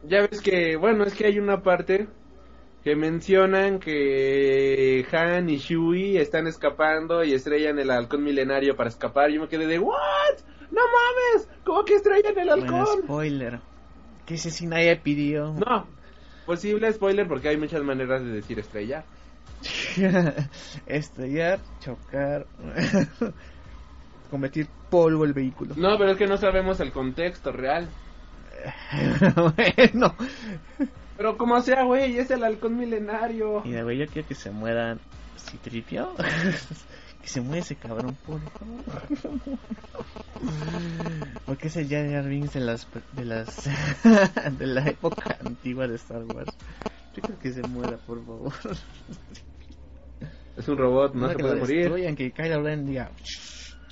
[0.04, 2.08] Ya ves que, bueno, es que hay una parte
[2.82, 9.30] que mencionan que Han y Shui están escapando y estrellan el halcón milenario para escapar.
[9.30, 9.96] Yo me quedé de, ¿what?
[10.70, 11.48] ¡No mames!
[11.64, 12.84] ¿Cómo que estrellan el halcón?
[12.84, 13.60] Bueno, spoiler.
[14.26, 15.52] Que ese sí nadie pidió.
[15.52, 15.86] No,
[16.46, 19.04] posible spoiler porque hay muchas maneras de decir estrellar.
[20.86, 22.46] Estrellar, chocar,
[24.32, 25.74] convertir polvo el vehículo.
[25.76, 27.86] No, pero es que no sabemos el contexto real.
[29.36, 30.14] bueno.
[31.18, 33.60] Pero como sea, güey, es el halcón milenario.
[33.62, 35.00] Mira, güey, yo quiero que se mueran
[35.38, 36.14] Citripio.
[37.22, 39.02] que se muera ese cabrón, por favor.
[41.44, 43.68] Porque ese Jar Binks de las de las
[44.58, 46.56] de la época antigua de Star Wars.
[47.14, 48.52] Yo creo que se muera, por favor.
[50.56, 51.76] Es un robot, no, No se que puede lo morir.
[51.80, 53.10] destruyan, que Kylo Ren diga,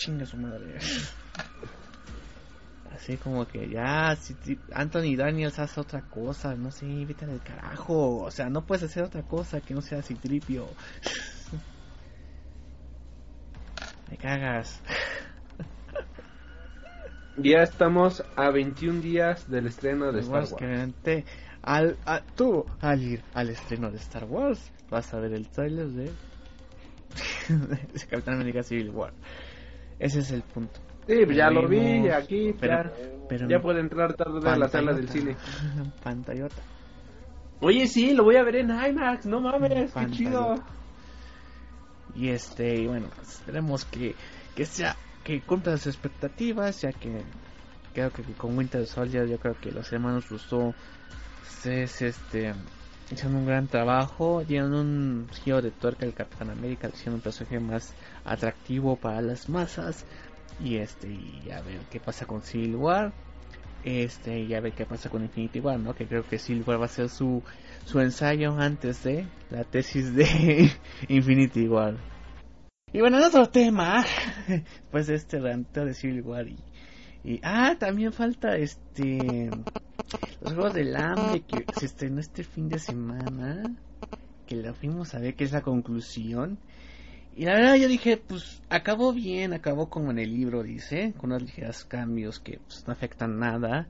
[0.01, 0.79] chinga su madre.
[2.93, 4.37] Así como que ya, si
[4.73, 8.19] Anthony Daniels hace otra cosa, no sé, vete al carajo.
[8.23, 10.67] O sea, no puedes hacer otra cosa que no sea Citripio.
[14.11, 14.81] Me cagas.
[17.37, 20.51] Ya estamos a 21 días del estreno de Star Wars.
[20.51, 21.25] Básicamente,
[21.63, 24.61] al, a- tú, al ir al estreno de Star Wars,
[24.91, 26.05] vas a ver el trailer de,
[27.49, 29.15] de Capitán América Civil War.
[30.01, 30.81] Ese es el punto.
[31.07, 32.93] Sí, pues ya lo vi, aquí, pero- ya,
[33.29, 35.37] pero ya puede entrar tarde a la sala del cine.
[36.03, 36.63] pantallota.
[37.61, 40.55] Oye, sí, lo voy a ver en IMAX, no mames, qué chido.
[42.15, 44.17] Y este, y bueno, pues, esperemos que,
[44.57, 47.23] que sea, que cumpla las expectativas, ya que
[47.93, 50.75] creo que con Winter Soldier yo creo que los hermanos Russo
[51.65, 52.55] es este
[53.11, 57.21] hicieron un gran trabajo, dieron un giro de tuerca al Capitán América, le hicieron un
[57.21, 57.95] personaje más
[58.25, 60.05] atractivo para las masas
[60.63, 63.13] y este y a ver qué pasa con Civil War.
[63.83, 65.95] Este, y a ver qué pasa con Infinity War, ¿no?
[65.95, 67.43] Que creo que Civil War va a ser su,
[67.87, 70.71] su ensayo antes de la tesis de
[71.09, 71.97] Infinity War.
[72.93, 74.05] Y bueno, en otro tema,
[74.91, 76.59] pues este ranteo de Civil War y,
[77.25, 79.53] y- ah, también falta este
[80.41, 83.77] los juegos del hambre que se estrenó este fin de semana,
[84.47, 86.59] que la fuimos a ver que es la conclusión.
[87.33, 91.31] Y la verdad yo dije, pues acabó bien, acabó como en el libro dice, con
[91.31, 93.89] unos ligeros cambios que pues, no afectan nada.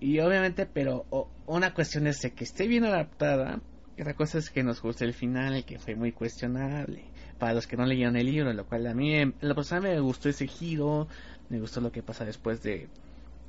[0.00, 3.60] Y obviamente, pero o- una cuestión es que esté bien adaptada,
[3.96, 7.04] y otra cosa es que nos guste el final, que fue muy cuestionable.
[7.38, 10.00] Para los que no leyeron el libro, lo cual a mí, en lo personal me
[10.00, 11.08] gustó ese giro,
[11.52, 12.88] me gustó lo que pasa después de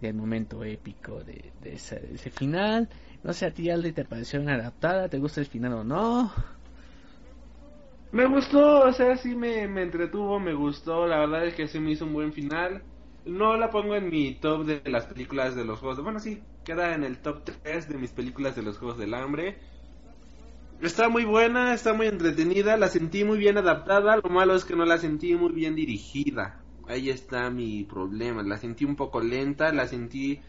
[0.02, 1.98] del momento épico de, ese,
[2.30, 2.90] final.
[3.24, 5.08] No sé, a ti Aldi, ¿te pareció bien adaptada?
[5.08, 6.30] ¿Te gusta el final o no?
[8.12, 11.80] Me gustó, o sea, sí me, me entretuvo, me gustó, la verdad es que sí
[11.80, 12.84] me hizo un buen final.
[13.26, 16.04] No la pongo en mi top de las películas de los juegos de...
[16.04, 19.58] Bueno, sí, queda en el top 3 de mis películas de los juegos del hambre.
[20.82, 24.76] Está muy buena, está muy entretenida, la sentí muy bien adaptada, lo malo es que
[24.76, 26.63] no la sentí muy bien dirigida.
[26.88, 30.42] Ahí está mi problema, la sentí un poco lenta, la sentí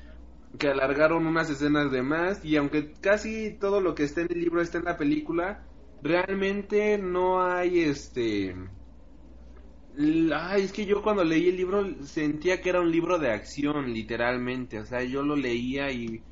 [0.59, 4.40] que alargaron unas escenas de más y aunque casi todo lo que está en el
[4.40, 5.68] libro está en la película,
[6.01, 8.55] realmente no hay este...
[10.35, 13.92] Ay, es que yo cuando leí el libro sentía que era un libro de acción,
[13.92, 14.81] literalmente.
[14.81, 16.27] O sea, yo lo leía y...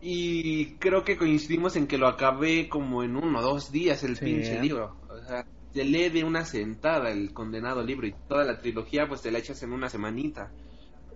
[0.00, 4.18] Y creo que coincidimos en que lo acabé como en uno o dos días el
[4.18, 4.98] Sí, pinche libro.
[5.08, 9.22] O sea, se lee de una sentada el condenado libro y toda la trilogía pues
[9.22, 10.52] te la echas en una semanita.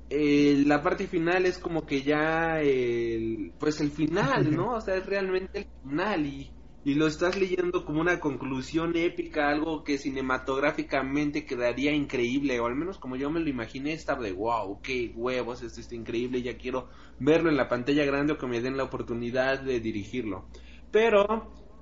[0.08, 4.70] Eh, la parte final es como que ya el, pues el final, ¿no?
[4.76, 6.50] O sea, es realmente el final y,
[6.84, 12.76] y lo estás leyendo como una conclusión épica, algo que cinematográficamente quedaría increíble, o al
[12.76, 16.56] menos como yo me lo imaginé, estaba de wow, qué huevos, esto está increíble, ya
[16.56, 16.88] quiero
[17.18, 20.46] verlo en la pantalla grande o que me den la oportunidad de dirigirlo.
[20.92, 21.26] Pero,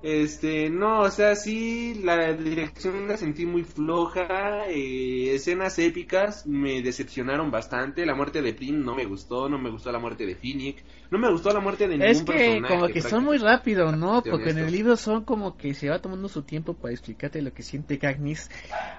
[0.07, 6.83] este, no, o sea, sí, la dirección la sentí muy floja, eh, escenas épicas me
[6.83, 10.35] decepcionaron bastante, la muerte de Prin no me gustó, no me gustó la muerte de
[10.35, 12.75] Phoenix, no me gustó la muerte de ningún Es que personaje.
[12.75, 14.21] como que son muy rápido, ¿no?
[14.21, 17.51] Porque en el libro son como que se va tomando su tiempo para explicarte lo
[17.51, 18.51] que siente Katniss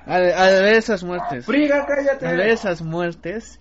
[0.07, 1.47] al, al ver esas muertes.
[1.47, 2.27] ¡Friga, cállate!
[2.27, 3.61] Al ver esas muertes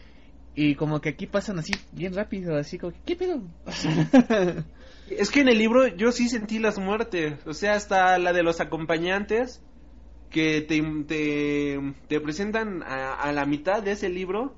[0.56, 3.42] y como que aquí pasan así bien rápido, así como que, ¿qué pedo?
[5.10, 8.44] Es que en el libro yo sí sentí las muertes, o sea, hasta la de
[8.44, 9.62] los acompañantes
[10.30, 14.56] que te, te, te presentan a, a la mitad de ese libro,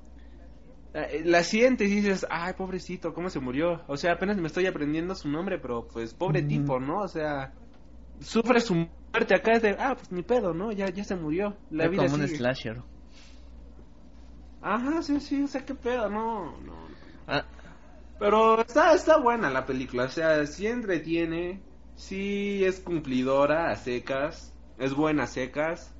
[0.94, 3.82] eh, la sientes y dices, ay, pobrecito, ¿cómo se murió?
[3.88, 7.00] O sea, apenas me estoy aprendiendo su nombre, pero pues pobre tipo, ¿no?
[7.02, 7.52] O sea,
[8.20, 8.74] sufre su
[9.12, 10.72] muerte acá es de, ah, pues ni pedo, ¿no?
[10.72, 12.36] Ya, ya se murió, la Es vida como un sigue.
[12.36, 12.82] slasher.
[14.60, 16.74] Ajá, sí, sí, o sea, qué pedo, no, no.
[17.26, 17.44] Ah,
[18.18, 21.60] Pero está, está buena la película, o sea, sí entretiene,
[21.94, 25.92] sí es cumplidora a secas, es buena a secas.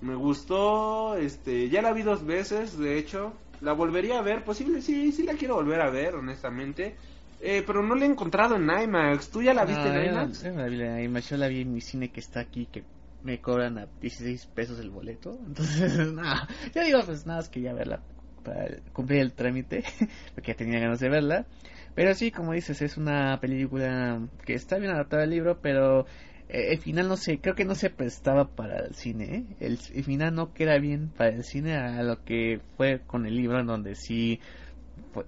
[0.00, 4.80] Me gustó, este, ya la vi dos veces, de hecho, la volvería a ver, posible,
[4.80, 6.94] sí, sí la quiero volver a ver, honestamente.
[7.40, 9.30] Eh, pero no la he encontrado en IMAX.
[9.30, 10.42] ¿Tú ya la viste en IMAX?
[10.42, 11.30] Yo, la vi en IMAX.
[11.30, 12.84] Yo la vi en mi cine que está aquí, que
[13.22, 15.38] me cobran a 16 pesos el boleto.
[15.46, 16.48] Entonces, nada.
[16.74, 18.00] Yo digo, pues nada, es que ya verla
[18.48, 19.84] para cumplir el trámite,
[20.34, 21.46] porque ya tenía ganas de verla.
[21.94, 26.06] Pero sí, como dices, es una película que está bien adaptada al libro, pero
[26.48, 29.24] eh, el final no sé, creo que no se prestaba para el cine.
[29.24, 29.44] ¿eh?
[29.60, 33.60] El, final no queda bien para el cine a lo que fue con el libro,
[33.60, 34.40] en donde sí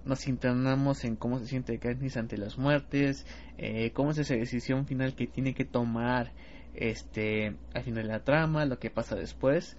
[0.05, 3.25] nos internamos en cómo se siente Katniss ante las muertes,
[3.57, 6.31] eh, cómo es esa decisión final que tiene que tomar
[6.73, 9.75] este al final de la trama, lo que pasa después,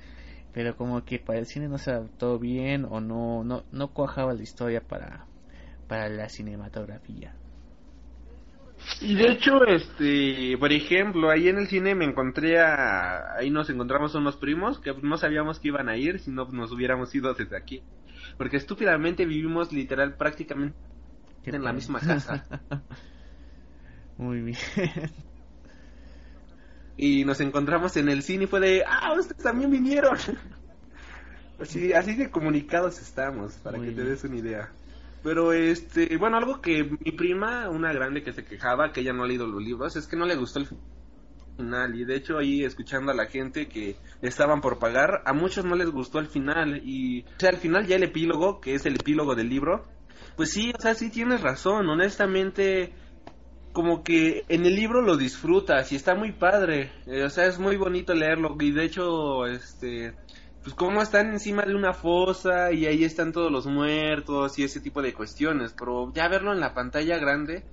[0.53, 4.35] pero como que para el cine no se adaptó bien o no no no cuajaba
[4.35, 5.27] la historia para
[5.89, 7.35] para la cinematografía.
[9.01, 13.71] Y de hecho, este, por ejemplo, ahí en el cine me encontré a, ahí nos
[13.71, 17.33] encontramos unos primos que no sabíamos que iban a ir, si no nos hubiéramos ido
[17.35, 17.83] desde aquí.
[18.37, 20.77] Porque estúpidamente vivimos literal prácticamente
[21.45, 22.45] en la misma casa.
[24.17, 24.59] Muy bien.
[26.97, 30.17] Y nos encontramos en el cine y fue de, ah, ustedes también vinieron.
[31.61, 34.71] así, así de comunicados estamos, para Muy que te des una idea.
[35.23, 39.23] Pero este, bueno, algo que mi prima, una grande que se quejaba, que ella no
[39.23, 40.67] ha leído los libros, es que no le gustó el
[41.57, 41.95] final.
[41.95, 45.77] Y de hecho ahí escuchando a la gente que estaban por pagar, a muchos no
[45.77, 46.83] les gustó el final.
[46.85, 49.85] Y, o sea, al final ya el epílogo, que es el epílogo del libro,
[50.37, 51.89] pues sí, o sea, sí tienes razón.
[51.89, 52.93] Honestamente,
[53.73, 56.93] como que en el libro lo disfrutas y está muy padre.
[57.07, 58.57] Eh, o sea, es muy bonito leerlo.
[58.61, 60.15] Y de hecho, este
[60.63, 64.81] pues como están encima de una fosa y ahí están todos los muertos y ese
[64.81, 67.65] tipo de cuestiones, pero ya verlo en la pantalla grande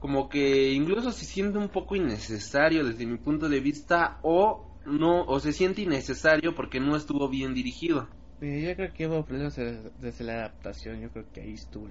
[0.00, 5.22] como que incluso se siente un poco innecesario desde mi punto de vista o no
[5.24, 8.08] o se siente innecesario porque no estuvo bien dirigido.
[8.40, 11.88] yo creo que hubo desde la adaptación, yo creo que ahí estuvo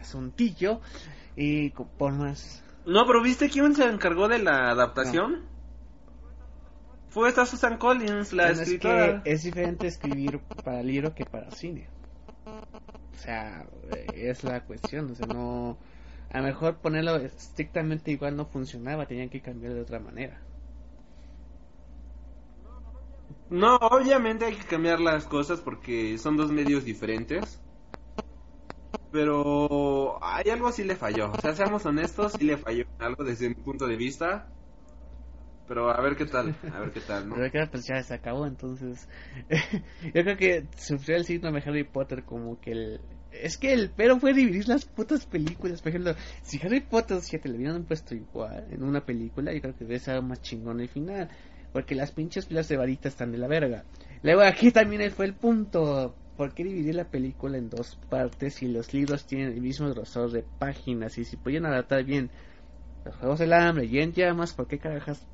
[0.00, 0.80] asuntillo
[1.36, 5.42] y por más No, pero ¿viste quién se encargó de la adaptación?
[7.08, 9.06] Fue esta Susan Collins, la escritora.
[9.16, 11.86] Es, que es diferente escribir para libro que para cine.
[12.46, 13.66] O sea,
[14.14, 15.10] es la cuestión.
[15.10, 15.76] O sea, no.
[16.30, 20.40] A lo mejor ponerlo estrictamente igual no funcionaba, tenían que cambiar de otra manera.
[23.50, 27.60] No, obviamente hay que cambiar las cosas porque son dos medios diferentes.
[29.12, 31.30] Pero hay algo así le falló.
[31.30, 34.48] O sea, seamos honestos, sí le falló algo desde mi punto de vista.
[35.68, 37.34] Pero a ver qué tal, a ver qué tal, ¿no?
[37.52, 39.06] Pero pues ya se acabó, entonces.
[40.02, 43.00] yo creo que sufrió el síndrome de Harry Potter como que el.
[43.30, 45.80] Es que el pero fue dividir las putas películas.
[45.80, 49.60] Por ejemplo, si Harry Potter si te lo hubieran puesto igual en una película, yo
[49.62, 51.30] creo que hubiese ser más chingón el final.
[51.72, 53.84] Porque las pinches pilas de varita están de la verga.
[54.22, 56.14] Luego aquí también fue el punto.
[56.36, 60.30] ¿Por qué dividir la película en dos partes si los libros tienen el mismo grosor
[60.30, 61.18] de páginas?
[61.18, 62.30] Y si podían adaptar bien
[63.04, 65.26] los Juegos del Hambre y en llamas, ¿por qué carajas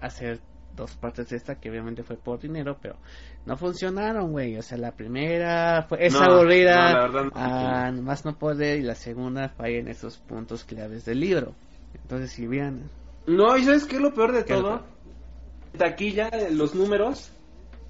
[0.00, 0.40] hacer
[0.78, 2.96] dos partes de esta que obviamente fue por dinero, pero
[3.44, 4.56] no funcionaron, güey.
[4.56, 9.48] O sea, la primera fue esa aburrida, no, ah, más no poder, y la segunda
[9.48, 11.54] falla en esos puntos claves del libro.
[11.94, 12.88] Entonces, si bien.
[13.26, 14.82] No, ¿y sabes qué es lo peor de todo?
[15.84, 17.32] Aquí ya los números.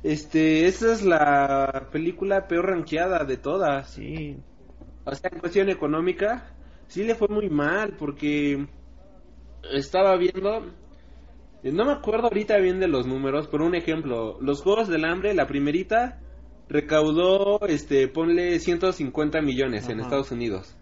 [0.03, 3.91] Este, esa es la película peor rankeada de todas.
[3.91, 4.37] Sí.
[5.05, 6.55] O sea, en cuestión económica,
[6.87, 8.67] sí le fue muy mal, porque
[9.73, 10.65] estaba viendo
[11.63, 15.05] eh, no me acuerdo ahorita bien de los números, pero un ejemplo, los Juegos del
[15.05, 16.21] Hambre, la primerita
[16.69, 20.77] recaudó, este, ponle 150 millones en Estados Unidos.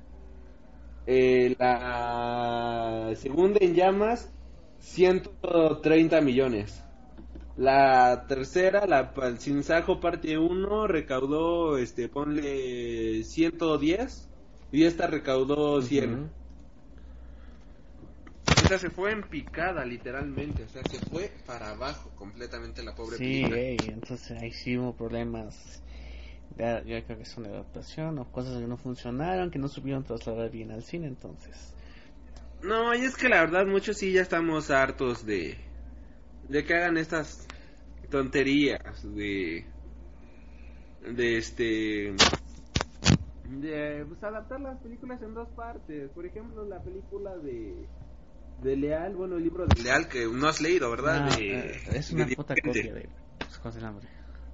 [1.06, 4.34] Eh, la segunda en llamas,
[4.80, 6.82] 130 millones.
[7.56, 14.28] La tercera, la el Sinsajo parte 1, recaudó, este, ponle 110
[14.72, 16.30] y esta recaudó 100
[18.66, 20.64] o sea, se fue en picada, literalmente.
[20.64, 23.44] O sea, se fue para abajo completamente la pobre Sí,
[23.86, 25.82] entonces ahí sí hubo problemas.
[26.56, 30.02] Ya, yo creo que son de adaptación o cosas que no funcionaron, que no supieron
[30.02, 31.74] trasladar bien al cine, entonces.
[32.62, 35.56] No, y es que la verdad, muchos sí ya estamos hartos de.
[36.48, 37.45] de que hagan estas
[38.10, 39.66] tonterías, de.
[41.00, 42.12] de este.
[43.44, 46.10] de pues, adaptar las películas en dos partes.
[46.10, 47.88] Por ejemplo, la película de
[48.62, 51.28] de Leal, bueno, el libro de Leal que no has leído, ¿verdad?
[51.38, 53.08] Eh, es una puta copia de
[53.62, 53.80] José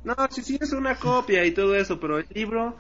[0.05, 2.77] No, sí, sí, es una copia y todo eso, pero el libro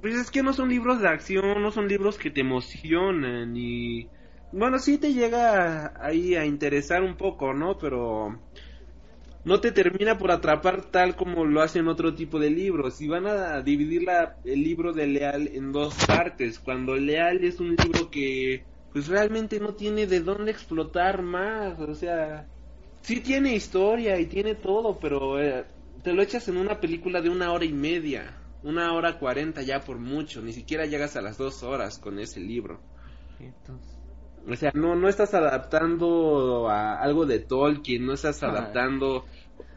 [0.00, 4.08] Pues es que no son libros de acción, no son libros que te emocionan y...
[4.52, 7.76] Bueno, sí te llega ahí a interesar un poco, ¿no?
[7.78, 8.40] Pero
[9.46, 13.00] no te termina por atrapar tal como lo hacen otro tipo de libros.
[13.00, 16.58] Y van a dividir la, el libro de Leal en dos partes.
[16.58, 21.78] Cuando Leal es un libro que pues realmente no tiene de dónde explotar más.
[21.78, 22.48] O sea,
[23.02, 25.64] sí tiene historia y tiene todo, pero eh,
[26.02, 28.36] te lo echas en una película de una hora y media.
[28.64, 30.42] Una hora cuarenta ya por mucho.
[30.42, 32.80] Ni siquiera llegas a las dos horas con ese libro.
[34.48, 39.24] O sea, no, no estás adaptando a algo de Tolkien, no estás adaptando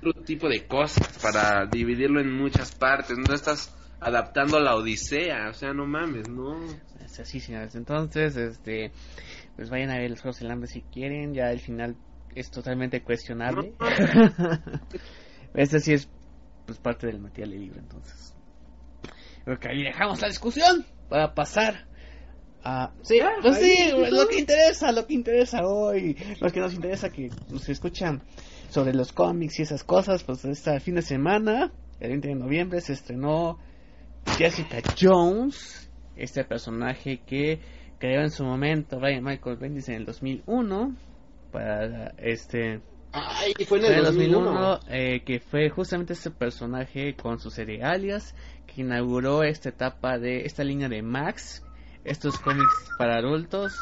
[0.02, 5.54] otro tipo de cosas para dividirlo en muchas partes, no estás adaptando la Odisea, o
[5.54, 6.56] sea, no mames, no.
[7.04, 7.76] Es así, señores.
[7.76, 8.92] Entonces, este,
[9.56, 11.96] pues vayan a ver los Juegos del Hambre si quieren, ya el final
[12.36, 13.74] es totalmente cuestionable.
[15.56, 16.10] este sí es
[16.66, 18.36] pues parte del material del libro, entonces.
[19.44, 21.88] Creo que ahí dejamos la discusión para pasar
[23.02, 26.74] Sí, Ah, pues sí, ahí, lo que interesa, lo que interesa hoy, lo que nos
[26.74, 28.22] interesa que nos escuchan
[28.70, 32.82] sobre los cómics y esas cosas, pues este fin de semana, el 20 de noviembre,
[32.82, 33.58] se estrenó
[34.38, 37.60] Jessica Jones, este personaje que
[37.98, 40.96] creó en su momento Brian Michael Bendis en el 2001
[41.52, 42.82] para este
[43.12, 44.40] Ay, fue en el el 2001.
[44.42, 48.36] 2001 eh, que fue justamente este personaje con su serie Alias
[48.68, 51.64] que inauguró esta etapa de esta línea de Max
[52.04, 53.74] estos cómics para adultos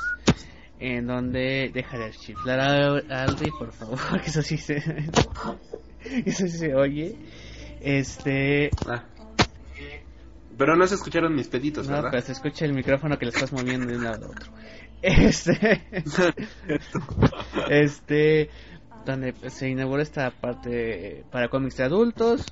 [0.80, 4.76] en donde deja de chiflar a Aldi por favor que eso sí se
[6.26, 7.16] eso sí se oye
[7.82, 9.04] este Ah.
[10.58, 12.10] Pero no se escucharon mis peditos, no ¿verdad?
[12.12, 14.52] pero se escucha el micrófono que le estás moviendo de un lado a otro
[15.02, 15.84] este
[17.70, 18.50] este
[19.06, 22.44] donde se inauguró esta parte para cómics de adultos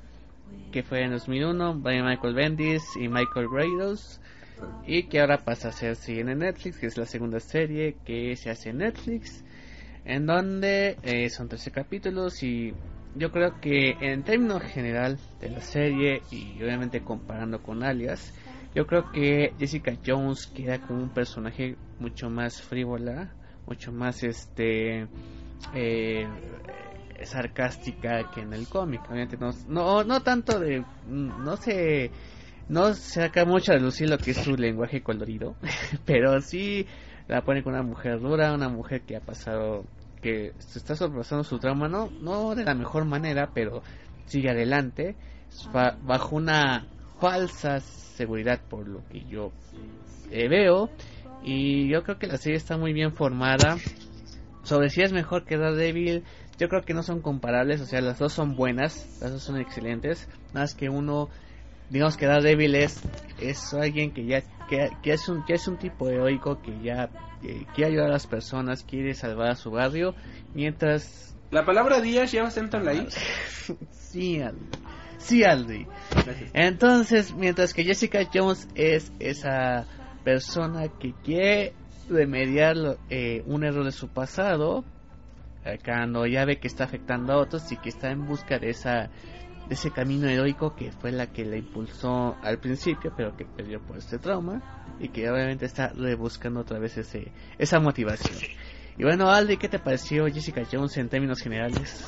[0.72, 4.22] que fue en 2001 by Michael Bendis y Michael Grados
[4.85, 8.49] y que ahora pasa a ser en Netflix que es la segunda serie que se
[8.49, 9.43] hace en Netflix
[10.05, 12.73] en donde eh, son 13 capítulos y
[13.15, 18.33] yo creo que en términos general de la serie y obviamente comparando con Alias
[18.75, 23.33] yo creo que Jessica Jones queda como un personaje mucho más frívola,
[23.65, 25.07] mucho más este
[25.73, 26.27] eh,
[27.23, 29.01] sarcástica que en el cómic.
[29.09, 32.11] Obviamente no, no, no tanto de, no se,
[32.68, 35.55] no saca mucho a lucir lo que es su lenguaje colorido,
[36.05, 36.88] pero sí
[37.28, 39.86] la pone con una mujer dura, una mujer que ha pasado,
[40.22, 43.84] que se está sobrepasando su trauma, no, no de la mejor manera, pero
[44.26, 45.16] sigue adelante,
[45.72, 46.88] ba- bajo una
[47.20, 49.51] falsa seguridad por lo que yo
[50.30, 50.89] eh, veo.
[51.43, 53.78] Y yo creo que la serie está muy bien formada.
[54.63, 56.24] Sobre si es mejor que Daredevil
[56.57, 59.59] yo creo que no son comparables o sea las dos son buenas las dos son
[59.59, 60.28] excelentes.
[60.53, 61.30] Más que uno
[61.89, 63.01] digamos que Daredevil es
[63.39, 67.09] es alguien que ya que, que es un que es un tipo heroico que ya
[67.43, 70.15] eh, quiere ayudar a las personas quiere salvar a su barrio
[70.53, 73.07] mientras La palabra días lleva acento en la I.
[73.91, 74.65] sí Aldi
[75.17, 76.51] sí Aldi Gracias.
[76.53, 79.86] entonces, mientras que Jessica Jones es esa
[80.23, 81.73] persona que quiere
[82.09, 84.83] remediar eh, un error de su pasado,
[85.63, 88.69] eh, cuando ya ve que está afectando a otros y que está en busca de
[88.69, 89.09] esa
[89.68, 93.82] de ese camino heroico que fue la que le impulsó al principio, pero que perdió
[93.82, 98.36] por este trauma y que obviamente está rebuscando otra vez ese esa motivación.
[98.97, 102.05] Y bueno, Aldi, ¿qué te pareció Jessica Jones en términos generales?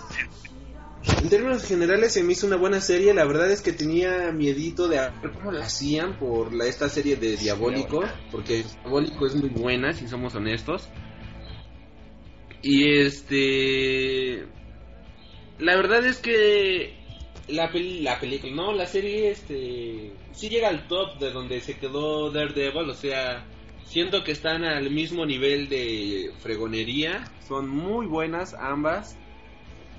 [1.22, 4.88] En términos generales se me hizo una buena serie, la verdad es que tenía miedito
[4.88, 5.00] de
[5.34, 10.08] cómo la hacían por la, esta serie de Diabólico, porque Diabólico es muy buena, si
[10.08, 10.90] somos honestos.
[12.62, 14.48] Y este...
[15.60, 17.07] La verdad es que
[17.48, 21.78] la, peli- la película, no, la serie este sí llega al top de donde se
[21.78, 23.46] quedó Daredevil, o sea,
[23.86, 29.18] siento que están al mismo nivel de fregonería, son muy buenas ambas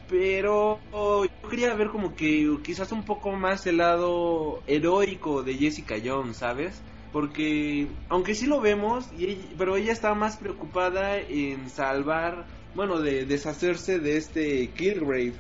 [0.09, 5.96] pero yo quería ver como que quizás un poco más el lado heroico de Jessica
[6.03, 6.80] Jones, ¿sabes?
[7.12, 13.26] Porque aunque sí lo vemos, y pero ella está más preocupada en salvar, bueno, de
[13.26, 15.34] deshacerse de este Killgrave.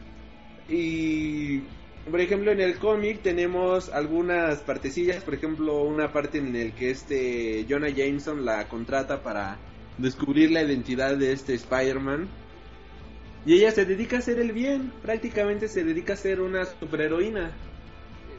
[0.68, 1.62] Y
[2.10, 6.90] por ejemplo en el cómic tenemos algunas partecillas, por ejemplo una parte en el que
[6.90, 9.58] este Jonah Jameson la contrata para
[9.98, 12.28] descubrir la identidad de este Spider-Man.
[13.46, 17.52] Y ella se dedica a hacer el bien, prácticamente se dedica a ser una superheroína.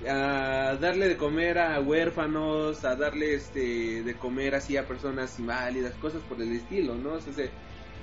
[0.08, 5.94] A darle de comer a huérfanos, a darle este de comer así a personas inválidas,
[5.96, 7.14] cosas por el estilo, ¿no?
[7.14, 7.50] O se,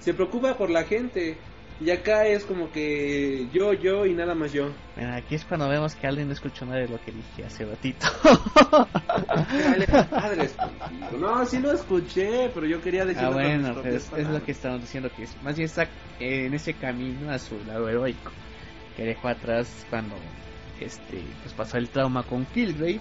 [0.01, 1.39] se preocupa por la gente.
[1.79, 4.71] Y acá es como que yo, yo y nada más yo.
[4.97, 8.07] Aquí es cuando vemos que alguien no escuchó nada de lo que dije hace ratito.
[11.19, 13.25] no, sí lo escuché, pero yo quería decir.
[13.25, 15.87] Ah, bueno, pues es lo que estamos diciendo, que más bien está
[16.19, 18.33] en ese camino a su lado heroico.
[18.97, 20.17] Que dejó atrás cuando
[20.81, 23.01] este pues pasó el trauma con Killgrave.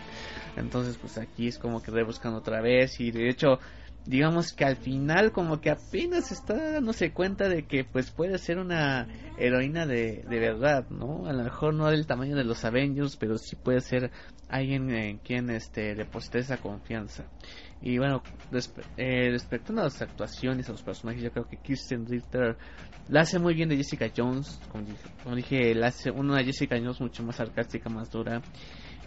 [0.57, 2.99] Entonces, pues aquí es como que rebuscando otra vez.
[2.99, 3.59] Y de hecho,
[4.05, 8.59] digamos que al final como que apenas está dándose cuenta de que pues puede ser
[8.59, 11.25] una heroína de, de verdad, ¿no?
[11.27, 14.11] A lo mejor no del tamaño de los Avengers, pero sí puede ser
[14.47, 17.25] alguien en quien este deposite esa confianza.
[17.81, 18.21] Y bueno,
[18.97, 22.57] eh, respecto a las actuaciones, a los personajes, yo creo que Kirsten Ritter
[23.09, 26.77] la hace muy bien de Jessica Jones, como dije, como dije la hace una Jessica
[26.77, 28.41] Jones mucho más sarcástica, más dura.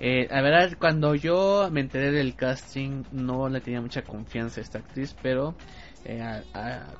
[0.01, 4.62] Eh, la verdad, cuando yo me enteré del casting, no le tenía mucha confianza a
[4.62, 5.57] esta actriz, pero
[6.05, 6.40] eh,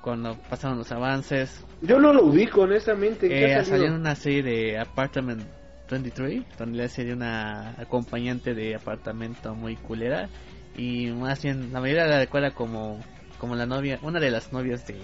[0.01, 1.65] cuando pasaron los avances.
[1.81, 3.29] Yo no lo ubico, honestamente.
[3.31, 5.43] Eh, salió en una serie de Apartment
[5.89, 10.29] 23, donde le de una acompañante de apartamento muy culera.
[10.77, 13.01] Y más bien, la mayoría la recuerda como,
[13.39, 14.97] como la novia, una de las novias de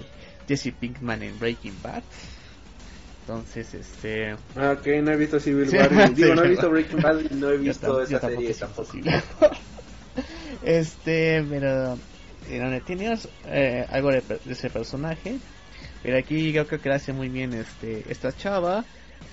[0.49, 2.03] Jesse Pinkman en Breaking Bad.
[3.27, 4.33] Entonces, este.
[4.55, 6.14] Ah, ok, no he visto Civil War.
[6.14, 8.93] Digo, no he visto Breaking Bad y no he visto esa serie tampoco.
[10.62, 11.99] este, pero.
[12.87, 15.39] Tiene eh, algo de, ese personaje.
[16.03, 18.85] Pero aquí yo creo que lo hace muy bien este esta chava.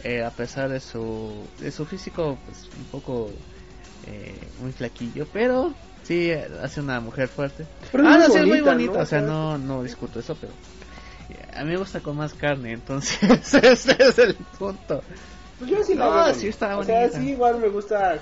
[0.05, 3.29] Eh, a pesar de su, de su físico, pues un poco.
[4.07, 5.27] Eh, muy flaquillo.
[5.33, 5.73] Pero
[6.03, 7.65] sí, hace una mujer fuerte.
[7.91, 9.01] Pero ah, no, es muy bonita.
[9.01, 10.53] O sea, no, no discuto eso, pero
[11.53, 13.19] a mí me gusta con más carne, entonces
[13.53, 15.01] ese es el punto.
[15.59, 16.33] Pues yo sí la veo.
[16.33, 18.19] sí está O sea, sí, igual me gusta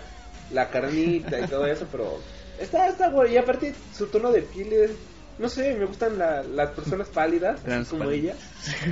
[0.51, 2.19] la carnita y todo eso, pero
[2.59, 3.31] está, está bueno.
[3.31, 4.91] Y aparte, su tono de piel es,
[5.37, 8.35] no sé, me gustan la, las personas pálidas, como ella.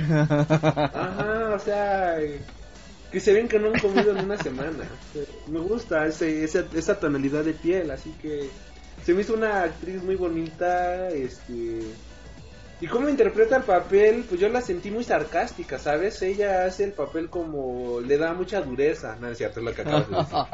[0.08, 2.16] Ajá, o sea,
[3.12, 4.88] que se ven que no han comido en una semana.
[5.46, 8.48] Me gusta ese, esa, esa tonalidad de piel, así que
[9.04, 11.82] se me hizo una actriz muy bonita, este
[12.80, 16.22] y cómo interpreta el papel, pues yo la sentí muy sarcástica, ¿sabes?
[16.22, 19.16] Ella hace el papel como le da mucha dureza.
[19.20, 20.38] No, es cierto, es lo que acabas de decir.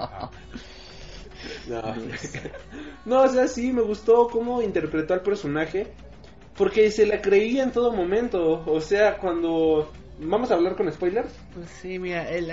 [1.69, 1.83] No.
[3.05, 5.89] no, o sea, sí, me gustó cómo interpretó al personaje.
[6.57, 8.65] Porque se la creía en todo momento.
[8.65, 11.33] O sea, cuando ¿Vamos a hablar con spoilers?
[11.55, 12.51] Pues sí, mira, el,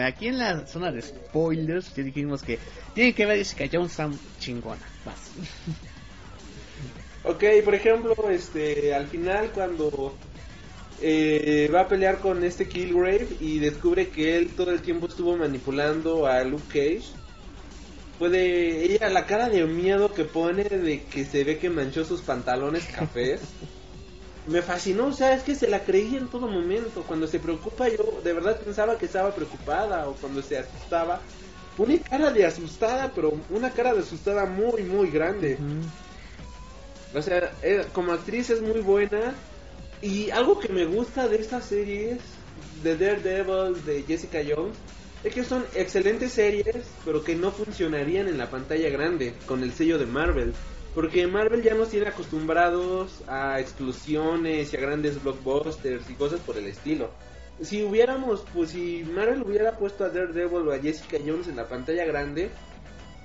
[0.00, 2.58] aquí en la zona de spoilers ya dijimos que
[2.94, 4.80] tiene que ver Jessica Jones tan chingona.
[5.04, 5.32] Más.
[7.26, 10.14] Ok, por ejemplo, este, al final cuando
[11.02, 15.36] eh, va a pelear con este Killgrave y descubre que él todo el tiempo estuvo
[15.36, 17.10] manipulando a Luke Cage.
[18.20, 22.22] Puede, ella la cara de miedo que pone de que se ve que manchó sus
[22.22, 23.40] pantalones cafés.
[24.46, 27.02] me fascinó, o sea, es que se la creía en todo momento.
[27.02, 31.20] Cuando se preocupa, yo de verdad pensaba que estaba preocupada o cuando se asustaba.
[31.76, 35.58] Una cara de asustada, pero una cara de asustada muy, muy grande.
[37.16, 39.34] O sea, eh, como actriz es muy buena.
[40.02, 42.18] Y algo que me gusta de estas series,
[42.82, 44.76] de Daredevil, de Jessica Jones,
[45.24, 49.72] es que son excelentes series, pero que no funcionarían en la pantalla grande, con el
[49.72, 50.52] sello de Marvel.
[50.94, 56.58] Porque Marvel ya nos tiene acostumbrados a explosiones y a grandes blockbusters y cosas por
[56.58, 57.10] el estilo.
[57.62, 61.66] Si hubiéramos, pues si Marvel hubiera puesto a Daredevil o a Jessica Jones en la
[61.66, 62.50] pantalla grande,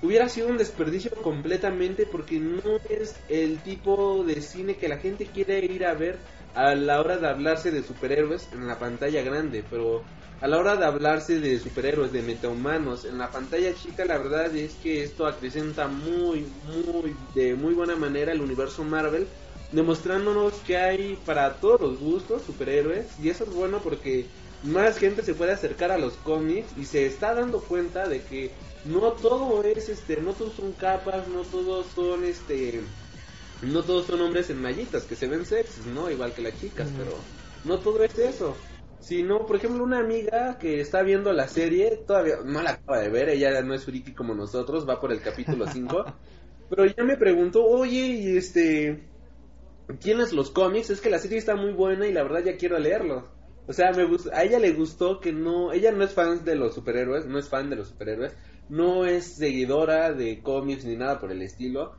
[0.02, 5.26] hubiera sido un desperdicio completamente porque no es el tipo de cine que la gente
[5.26, 6.18] quiere ir a ver
[6.56, 10.04] a la hora de hablarse de superhéroes en la pantalla grande, pero
[10.42, 14.54] a la hora de hablarse de superhéroes, de metahumanos, en la pantalla chica la verdad
[14.56, 19.28] es que esto acrecenta muy, muy, de muy buena manera el universo Marvel,
[19.72, 24.26] demostrándonos que hay para todos los gustos superhéroes, y eso es bueno porque
[24.64, 28.52] más gente se puede acercar a los cómics y se está dando cuenta de que
[28.86, 32.82] no todo es este, no todos son capas, no todos son este
[33.62, 36.10] no todos son hombres en mallitas que se ven sexys, ¿no?
[36.10, 37.12] Igual que las chicas, pero
[37.64, 38.56] no todo es eso.
[39.00, 43.10] Sino, por ejemplo, una amiga que está viendo la serie, todavía no la acaba de
[43.10, 46.06] ver, ella no es friki como nosotros, va por el capítulo 5,
[46.70, 49.08] pero ya me preguntó, oye, y este,
[50.00, 50.92] ¿tienes los cómics?
[50.92, 53.24] Es que la serie está muy buena y la verdad ya quiero leerlos.
[53.68, 56.74] O sea, me a ella le gustó que no, ella no es fan de los
[56.74, 58.36] superhéroes, no es fan de los superhéroes,
[58.72, 61.92] no es seguidora de cómics ni nada por el estilo.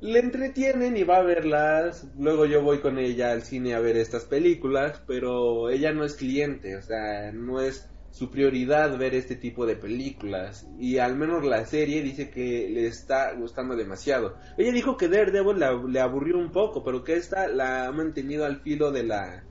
[0.00, 3.98] Le entretienen y va a verlas, luego yo voy con ella al cine a ver
[3.98, 9.36] estas películas, pero ella no es cliente, o sea, no es su prioridad ver este
[9.36, 14.36] tipo de películas y al menos la serie dice que le está gustando demasiado.
[14.56, 15.58] Ella dijo que Daredevil
[15.92, 19.44] le aburrió un poco, pero que esta la ha mantenido al filo de la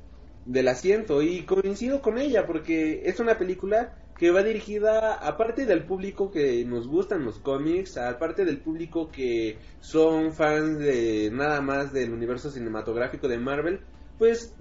[0.45, 5.83] del asiento y coincido con ella porque es una película que va dirigida aparte del
[5.83, 11.91] público que nos gustan los cómics, aparte del público que son fans de nada más
[11.91, 13.81] del universo cinematográfico de Marvel,
[14.17, 14.55] pues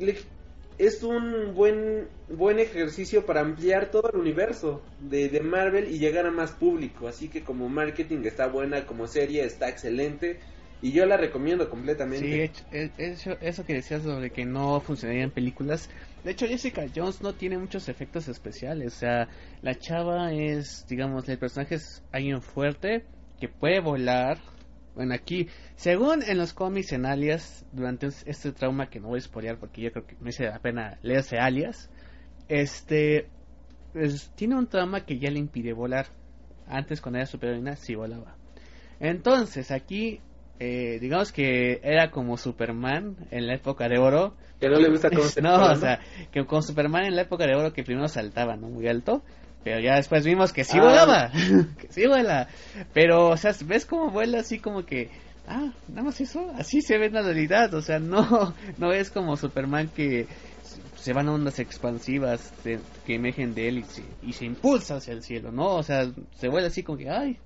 [0.79, 6.27] es un buen buen ejercicio para ampliar todo el universo de, de Marvel y llegar
[6.27, 10.41] a más público, así que como marketing está buena, como serie está excelente
[10.83, 12.51] y yo la recomiendo completamente.
[12.51, 15.89] Sí, eso, eso que decías sobre que no funcionaría en películas.
[16.25, 18.97] De hecho, Jessica Jones no tiene muchos efectos especiales.
[18.97, 19.29] O sea,
[19.63, 23.05] la chava es, digamos, el personaje es alguien fuerte
[23.39, 24.39] que puede volar.
[24.97, 29.23] Bueno, aquí, según en los cómics en Alias, durante este trauma que no voy a
[29.23, 31.91] spoilear porque yo creo que me hace la pena leerse Alias,
[32.49, 33.29] este,
[33.93, 36.07] pues, tiene un trauma que ya le impide volar.
[36.67, 38.37] Antes, cuando era superheroína, sí volaba.
[38.99, 40.21] Entonces, aquí
[40.65, 44.37] eh, digamos que era como Superman en la época de oro.
[44.61, 45.99] Que no le gusta cómo se No, o sea,
[46.31, 48.69] que con Superman en la época de oro que primero saltaba, ¿no?
[48.69, 49.25] Muy alto.
[49.65, 50.83] Pero ya después vimos que sí ah.
[50.85, 51.31] volaba.
[51.81, 52.47] que sí vuela.
[52.95, 55.11] Pero, o sea, ves cómo vuela así como que.
[55.49, 56.53] Ah, nada más eso.
[56.57, 57.75] Así se ve en la realidad.
[57.75, 60.29] O sea, no, no es como Superman que
[60.95, 65.13] se van a ondas expansivas que emergen de él y se, y se impulsa hacia
[65.13, 65.75] el cielo, ¿no?
[65.75, 67.41] O sea, se vuela así como que, ay,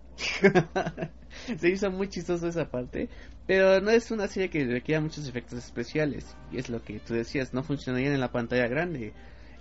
[1.59, 3.09] se hizo muy chistoso esa parte.
[3.47, 6.37] Pero no es una serie que requiera muchos efectos especiales.
[6.51, 9.13] Y es lo que tú decías, no funcionarían en la pantalla grande.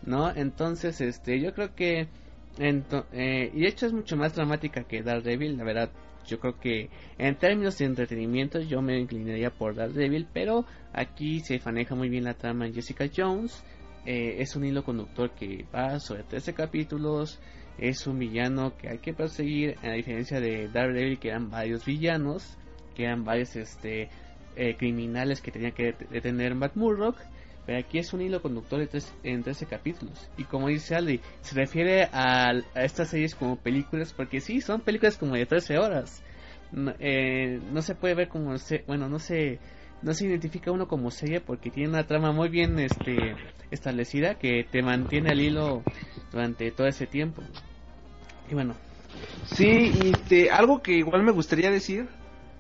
[0.04, 0.34] ¿No?
[0.36, 2.08] Entonces, este, yo creo que.
[2.58, 5.92] Eh, y de hecho es mucho más dramática que Daredevil, la verdad.
[6.26, 11.60] Yo creo que en términos de entretenimiento yo me inclinaría por Daredevil, pero aquí se
[11.64, 13.64] maneja muy bien la trama en Jessica Jones.
[14.06, 17.40] Eh, es un hilo conductor que va sobre 13 capítulos
[17.78, 22.58] es un villano que hay que perseguir, a diferencia de Daredevil, que eran varios villanos,
[22.96, 24.10] que eran varios este,
[24.56, 27.18] eh, criminales que tenían que detener Matt Murdock.
[27.66, 28.88] Pero aquí es un hilo conductor
[29.24, 30.30] en 13 capítulos.
[30.38, 35.18] Y como dice Aldi, se refiere a, estas series como películas, porque sí, son películas
[35.18, 36.24] como de 13 horas.
[36.72, 39.60] No, eh, no se puede ver como, se, bueno, no se,
[40.04, 43.36] no se identifica uno como serie porque tiene una trama muy bien este,
[43.72, 45.84] establecida que te mantiene al hilo
[46.32, 47.42] durante todo ese tiempo.
[48.50, 48.76] Y bueno.
[49.46, 52.08] Sí, y este, algo que igual me gustaría decir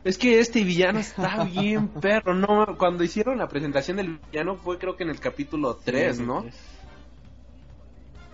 [0.03, 2.77] es que este villano está bien perro, ¿no?
[2.77, 6.45] Cuando hicieron la presentación del villano fue creo que en el capítulo 3, ¿no?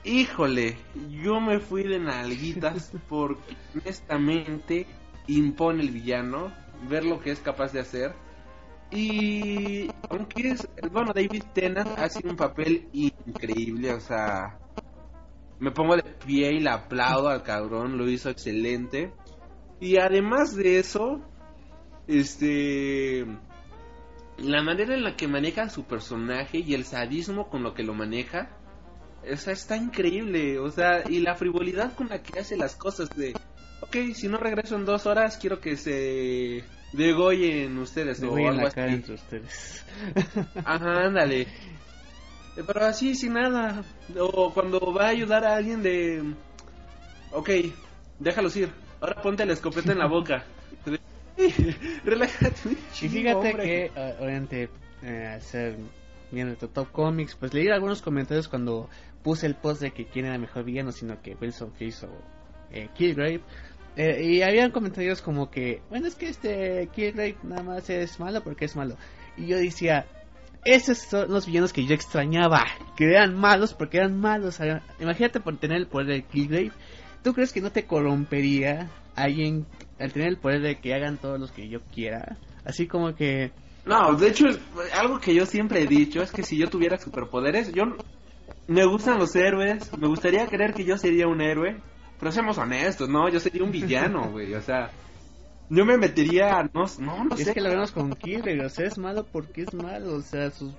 [0.04, 0.78] Híjole,
[1.24, 4.88] yo me fui de nalguitas porque honestamente
[5.28, 6.52] impone el villano,
[6.90, 8.14] ver lo que es capaz de hacer.
[8.90, 14.60] Y aunque es, bueno, David Tennant hace un papel increíble, o sea,
[15.62, 19.14] me pongo de pie y le aplaudo al cabrón, lo hizo excelente.
[19.80, 21.22] Y además de eso,
[22.08, 23.26] este
[24.40, 27.94] la manera en la que maneja su personaje y el sadismo con lo que lo
[27.94, 28.50] maneja,
[29.32, 33.16] o sea, está increíble, o sea, y la frivolidad con la que hace las cosas
[33.16, 33.36] de,
[33.82, 38.80] ok, si no regreso en dos horas, quiero que se degollen ustedes o algo así.
[38.80, 39.86] Entre ustedes.
[40.66, 41.48] Ajá, ándale.
[42.58, 43.84] Eh, pero así, sin nada.
[44.20, 46.34] O cuando va a ayudar a alguien de...
[47.32, 47.50] Ok,
[48.20, 48.70] déjalos ir.
[49.00, 50.44] Ahora ponte la escopeta en la boca.
[52.06, 52.70] Relájate.
[53.02, 54.70] Y fíjate que, uh, obviamente,
[55.04, 55.78] eh, hacer
[56.32, 58.90] bien Top Comics, pues leí algunos comentarios cuando
[59.24, 62.08] puse el post de que quién era mejor villano, sino que Wilson Fisk o
[62.72, 63.42] eh, Killgrave.
[63.98, 68.42] Eh, y habían comentarios como que, bueno, es que este Killgrave nada más es malo
[68.42, 68.96] porque es malo.
[69.38, 70.06] Y yo decía,
[70.64, 72.66] esos son los villanos que yo extrañaba.
[72.96, 74.60] Que eran malos porque eran malos.
[75.00, 76.72] Imagínate por tener el poder de Killgrave.
[77.24, 79.66] ¿Tú crees que no te corrompería alguien
[80.00, 82.38] al tener el poder de que hagan todos los que yo quiera?
[82.66, 83.52] Así como que...
[83.86, 84.46] No, de hecho,
[84.94, 87.84] algo que yo siempre he dicho es que si yo tuviera superpoderes, yo...
[88.68, 91.78] Me gustan los héroes, me gustaría creer que yo sería un héroe,
[92.20, 93.28] pero seamos honestos, ¿no?
[93.30, 94.92] Yo sería un villano, güey, o sea...
[95.74, 98.98] Yo me metería, no, no, no es que lo vemos con Killer, o sea, es
[98.98, 100.74] malo porque es malo, o sea, sus...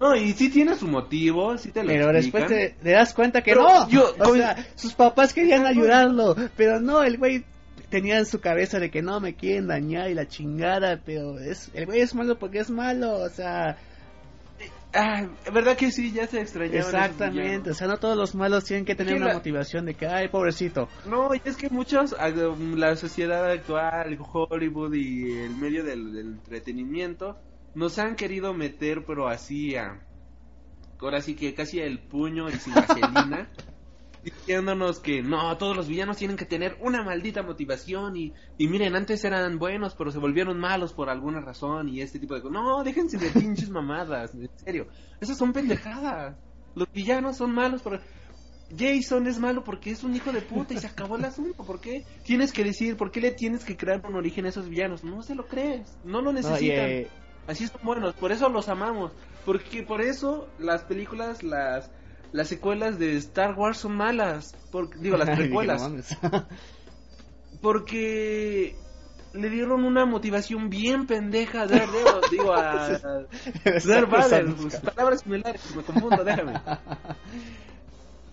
[0.00, 3.56] No, y sí tiene su motivo, sí te lo Pero después te, das cuenta que
[3.56, 7.44] no, yo, o sea, sus papás querían ayudarlo, pero no, el güey
[7.90, 11.72] tenía en su cabeza de que no, me quieren dañar y la chingada, pero es
[11.74, 13.76] el güey es malo porque es malo, o sea...
[14.92, 16.12] Ah, ¿verdad que sí?
[16.12, 16.78] Ya se extrañaba.
[16.78, 20.28] Exactamente, o sea, no todos los malos tienen que tener una motivación de que, ay,
[20.28, 20.88] pobrecito.
[21.04, 27.38] No, y es que muchos, ah, la sociedad actual, Hollywood y el medio del, entretenimiento,
[27.74, 30.00] nos han querido meter, pero así a.
[30.98, 33.50] Ahora sí que casi el puño y sin vaselina.
[34.26, 38.96] Diciéndonos que no, todos los villanos tienen que tener una maldita motivación y, y miren,
[38.96, 42.54] antes eran buenos pero se volvieron malos por alguna razón y este tipo de cosas.
[42.54, 44.88] No, déjense de pinches mamadas, en serio.
[45.20, 46.36] Esas son pendejadas.
[46.74, 48.00] Los villanos son malos por...
[48.76, 51.64] Jason es malo porque es un hijo de puta y se acabó el asunto.
[51.64, 54.68] ¿Por qué tienes que decir, por qué le tienes que crear un origen a esos
[54.68, 55.04] villanos?
[55.04, 56.90] No se lo crees, no lo necesitan.
[56.90, 57.08] eh,
[57.46, 59.12] Así son buenos, por eso los amamos.
[59.44, 61.88] Porque por eso las películas, las
[62.32, 64.54] las secuelas de Star Wars son malas.
[64.70, 65.90] Por, digo, las precuelas.
[67.60, 68.76] porque
[69.32, 72.98] le dieron una motivación bien pendeja a Daredevil, digo a
[73.84, 76.54] Darth Vader, pues, palabras similares, me confundo, déjame.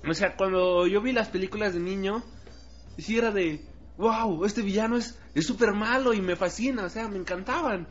[0.07, 2.23] O sea, cuando yo vi las películas de niño,
[2.97, 3.61] sí era de,
[3.97, 7.87] wow, este villano es es súper malo y me fascina, o sea, me encantaban.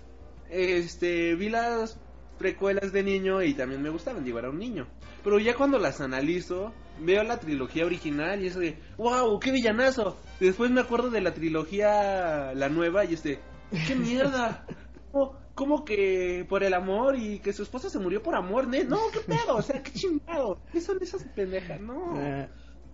[0.48, 1.98] Este, vi las
[2.39, 4.87] precuelas de niño y también me gustaban, digo, era un niño.
[5.22, 10.18] Pero ya cuando las analizo, veo la trilogía original y eso de, wow, qué villanazo.
[10.41, 13.39] Y después me acuerdo de la trilogía, la nueva, y este,
[13.87, 14.66] qué mierda.
[15.12, 18.66] ¿Cómo, cómo que por el amor y que su esposa se murió por amor?
[18.66, 20.59] Ne- No, qué pedo, o sea, qué chingado.
[20.72, 21.80] ¿Qué son esas pendejas?
[21.80, 22.18] No.
[22.20, 22.49] Eh,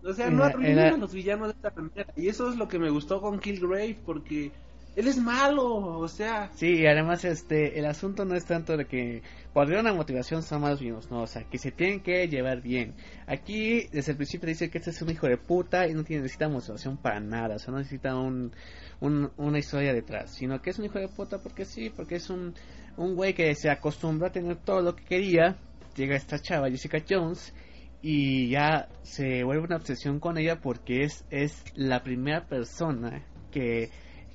[0.05, 2.13] O sea, no era- a los villanos de esta manera.
[2.17, 4.53] Y eso es lo que me gustó con Killgrave, porque
[4.97, 5.65] él es malo,
[5.99, 6.51] o sea...
[6.55, 9.23] Sí, además este, el asunto no es tanto de que
[9.53, 12.95] por una motivación son malos vinos, no, o sea, que se tienen que llevar bien.
[13.27, 16.23] Aquí desde el principio dice que este es un hijo de puta y no tiene,
[16.23, 18.53] necesita motivación para nada, o sea, no necesita un,
[19.01, 22.29] un- una historia detrás, sino que es un hijo de puta porque sí, porque es
[22.31, 22.55] un,
[22.97, 25.57] un güey que se acostumbró a tener todo lo que quería,
[25.97, 27.55] llega esta chava, Jessica Jones,
[28.01, 33.91] y ya se vuelve una obsesión con ella porque es, es la primera persona que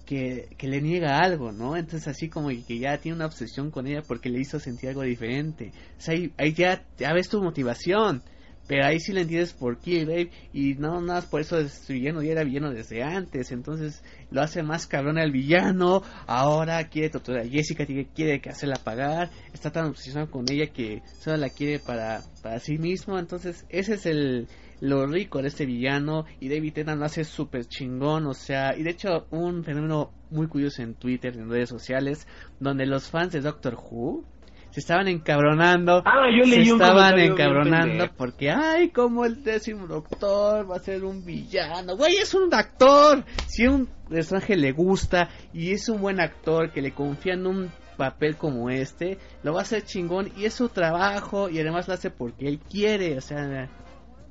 [0.05, 1.75] que, que le niega algo, ¿no?
[1.75, 5.03] Entonces así como que ya tiene una obsesión con ella porque le hizo sentir algo
[5.03, 5.71] diferente.
[5.97, 8.21] O sea, ahí, ahí ya, ya ves tu motivación.
[8.65, 10.31] Pero ahí sí le entiendes por qué, babe.
[10.53, 13.51] Y no, nada más por eso es villano, ya era villano desde antes.
[13.51, 16.01] Entonces lo hace más cabrón al villano.
[16.27, 19.29] Ahora quiere torturar a Jessica, quiere que hacerla pagar.
[19.53, 23.19] Está tan obsesionado con ella que solo la quiere para, para sí mismo.
[23.19, 24.47] Entonces ese es el,
[24.83, 28.83] lo rico de este villano y David Tennant lo hace súper chingón, o sea, y
[28.83, 32.27] de hecho un fenómeno muy curioso en Twitter, en redes sociales,
[32.59, 34.25] donde los fans de Doctor Who
[34.71, 40.69] se estaban encabronando, Ah, yo se un estaban encabronando porque, ay, como el décimo doctor
[40.69, 45.29] va a ser un villano, güey, es un actor, si a un personaje le gusta
[45.53, 49.59] y es un buen actor que le confía en un papel como este, lo va
[49.59, 53.21] a hacer chingón y es su trabajo y además lo hace porque él quiere, o
[53.21, 53.69] sea,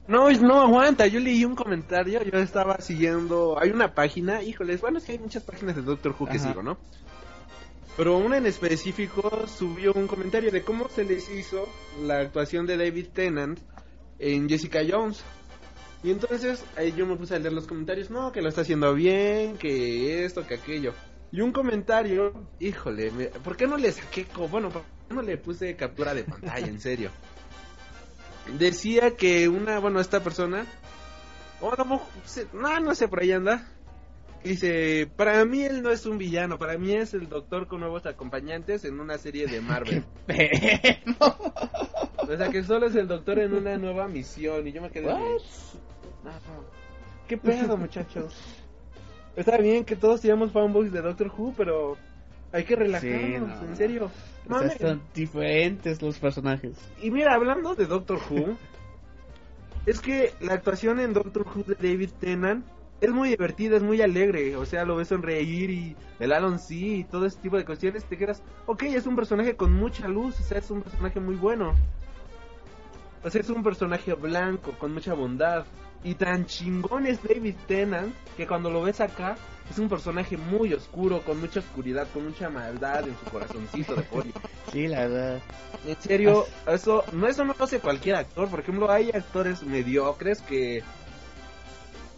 [0.09, 4.99] No, no aguanta, yo leí un comentario, yo estaba siguiendo, hay una página, híjoles, bueno,
[4.99, 6.79] es que hay muchas páginas de Doctor Who que sigo, ¿no?
[7.97, 11.69] Pero una en específico subió un comentario de cómo se les hizo
[12.03, 13.61] la actuación de David Tennant
[14.19, 15.23] en Jessica Jones.
[16.03, 18.93] Y entonces ahí yo me puse a leer los comentarios, no, que lo está haciendo
[18.95, 20.95] bien, que esto, que aquello.
[21.31, 25.23] Y un comentario, híjole, me- ¿por qué no le saqué, co- bueno, por qué no
[25.23, 27.11] le puse captura de pantalla, en serio?
[28.59, 30.67] Decía que una, bueno, esta persona,
[31.61, 32.03] o no,
[32.53, 33.69] no, no sé, por ahí anda.
[34.43, 38.05] Dice, para mí él no es un villano, para mí es el doctor con nuevos
[38.07, 40.05] acompañantes en una serie de Marvel.
[42.33, 44.67] O sea, que solo es el doctor en una nueva misión.
[44.67, 45.41] Y yo me quedé de, What?
[46.25, 46.39] "Ah,
[47.29, 48.35] ¿Qué pedo, muchachos?
[49.37, 51.97] Está bien que todos seamos fanboys de Doctor Who, pero
[52.53, 53.69] hay que relajarnos, Sí, no.
[53.71, 54.05] en serio.
[54.07, 54.79] O sea, Mames.
[54.81, 56.77] son diferentes los personajes.
[57.03, 58.57] Y mira, hablando de Doctor Who,
[59.87, 62.65] es que la actuación en Doctor Who de David Tennant
[63.01, 64.57] es muy divertida, es muy alegre.
[64.57, 68.05] O sea, lo ves sonreír y el Alan C y todo ese tipo de cuestiones.
[68.05, 71.35] Te quedas, ok, es un personaje con mucha luz, o sea, es un personaje muy
[71.37, 71.75] bueno.
[73.25, 75.65] O sea, es un personaje blanco, con mucha bondad.
[76.05, 79.37] Y tan chingón es David Tennant que cuando lo ves acá
[79.71, 84.03] es un personaje muy oscuro, con mucha oscuridad, con mucha maldad en su corazoncito de
[84.03, 84.33] pollo.
[84.73, 85.41] Sí, la verdad.
[85.87, 88.49] En serio, eso no eso no lo hace cualquier actor.
[88.49, 90.83] Por ejemplo, hay actores mediocres que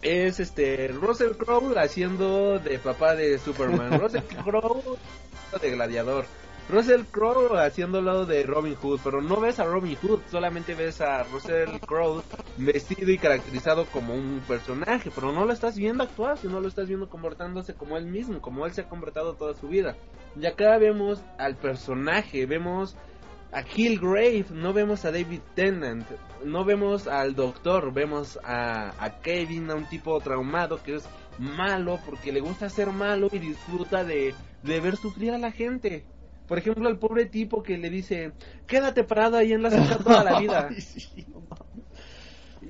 [0.01, 4.97] es este Russell Crowe haciendo de papá de Superman, Russell Crowe
[5.61, 6.25] de Gladiador,
[6.67, 11.21] Russell Crowe haciéndolo de Robin Hood, pero no ves a Robin Hood, solamente ves a
[11.23, 12.23] Russell Crowe
[12.57, 16.87] vestido y caracterizado como un personaje, pero no lo estás viendo actuar, sino lo estás
[16.87, 19.95] viendo comportándose como él mismo, como él se ha comportado toda su vida.
[20.39, 22.97] Y acá vemos al personaje, vemos
[23.51, 26.07] a Killgrave, no vemos a David Tennant,
[26.43, 31.07] no vemos al doctor, vemos a, a Kevin, a un tipo traumado que es
[31.37, 36.05] malo porque le gusta ser malo y disfruta de, de ver sufrir a la gente.
[36.47, 38.31] Por ejemplo, al pobre tipo que le dice,
[38.67, 40.67] quédate parado ahí en la cerca toda la vida.
[40.71, 41.25] Ay, sí.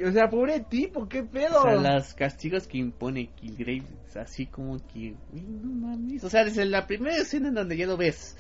[0.05, 1.59] O sea, pobre tipo, qué pedo.
[1.59, 6.23] O sea, los castigos que impone Killgrave, así como que, no mames.
[6.23, 8.37] O sea, desde la primera escena en donde ya lo ves,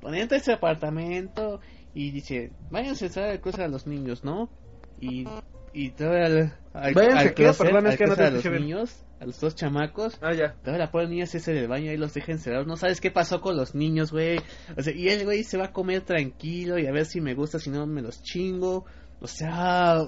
[0.00, 1.60] poniendo ese apartamento
[1.94, 4.48] y dice, váyanse a traer cosas a los niños, ¿no?
[5.00, 5.26] Y,
[5.72, 9.04] y todavía al, al, Váyanse, al closet, Perdón, es que no te a los niños,
[9.18, 10.18] a los dos chamacos.
[10.20, 10.54] Ah, ya.
[10.54, 12.66] Todavía la pobre niña ese del baño ahí los deja encerrados.
[12.66, 14.38] No sabes qué pasó con los niños, güey.
[14.76, 17.34] O sea, y el güey se va a comer tranquilo y a ver si me
[17.34, 18.84] gusta, si no me los chingo.
[19.20, 20.00] O sea,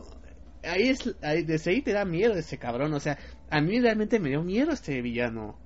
[0.63, 2.93] ahí es, ahí, desde ahí te da miedo ese cabrón.
[2.93, 3.19] O sea,
[3.51, 5.59] a mí realmente me dio miedo este villano.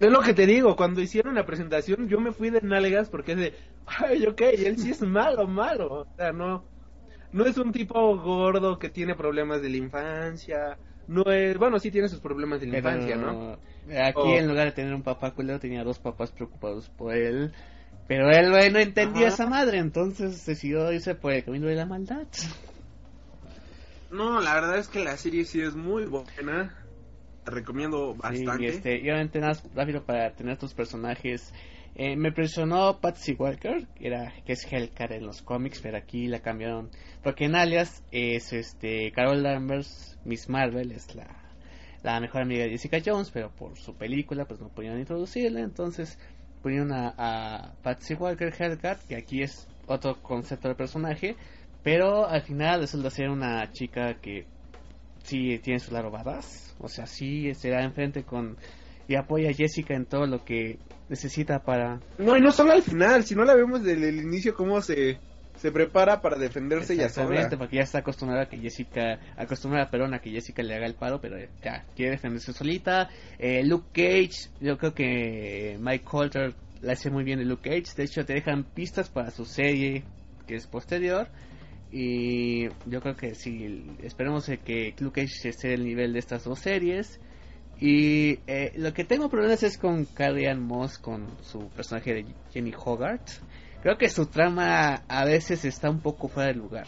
[0.00, 3.32] Es lo que te digo, cuando hicieron la presentación yo me fui de nalgas porque
[3.32, 3.54] es de,
[3.86, 6.00] ay, ok, él sí es malo, malo.
[6.00, 6.64] O sea, no,
[7.32, 10.78] no es un tipo gordo que tiene problemas de la infancia.
[11.06, 13.58] No es, bueno, sí tiene sus problemas de la Pero infancia, ¿no?
[14.02, 14.36] Aquí Oh.
[14.36, 17.52] en lugar de tener un papá culero tenía dos papás preocupados por él.
[18.06, 19.34] Pero él, no entendía Ajá.
[19.34, 22.26] esa madre, entonces decidió irse por el camino de la maldad.
[24.10, 26.74] No, la verdad es que la serie sí es muy buena.
[27.44, 28.68] Te recomiendo Sí, bastante.
[28.68, 31.52] este, y obviamente nada más rápido para tener estos personajes.
[31.96, 36.26] Eh, me impresionó Patsy Walker, que, era, que es Hellcat en los cómics, pero aquí
[36.26, 36.90] la cambiaron.
[37.22, 41.28] Porque en alias es este Carol Danvers, Miss Marvel, es la,
[42.02, 46.18] la mejor amiga de Jessica Jones, pero por su película pues no podían introducirla, entonces
[46.62, 51.36] pusieron a, Patsy Walker Hellcat, que aquí es otro concepto del personaje,
[51.82, 54.46] pero al final resulta ser una chica que
[55.22, 56.10] sí tiene su lado
[56.78, 58.56] o sea, sí se da enfrente con
[59.06, 60.78] y apoya a Jessica en todo lo que
[61.08, 64.54] necesita para No, y no solo al final, si no la vemos desde el inicio
[64.54, 65.18] cómo se,
[65.56, 67.26] se prepara para defenderse ella sola.
[67.26, 70.86] Exactamente, porque ya está acostumbrada a que Jessica, acostumbrada, perdón, a que Jessica le haga
[70.86, 73.08] el paro, pero ya quiere defenderse solita.
[73.38, 77.94] Eh, Luke Cage, yo creo que Mike Colter la hace muy bien de Luke Cage,
[77.96, 80.04] de hecho te dejan pistas para su serie
[80.46, 81.28] que es posterior.
[81.90, 86.58] Y yo creo que sí, esperemos que Luke Cage esté el nivel de estas dos
[86.58, 87.20] series.
[87.80, 92.72] Y eh, lo que tengo problemas es con Carrie Moss, con su personaje de Jenny
[92.72, 93.40] Hogarth.
[93.82, 96.86] Creo que su trama a veces está un poco fuera de lugar.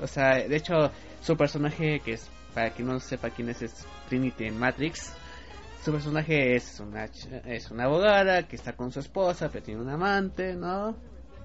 [0.00, 0.90] O sea, de hecho,
[1.22, 5.12] su personaje, que es, para quien no sepa quién es, es Trinity Matrix.
[5.84, 7.04] Su personaje es una,
[7.44, 10.96] es una abogada que está con su esposa, pero tiene un amante, ¿no?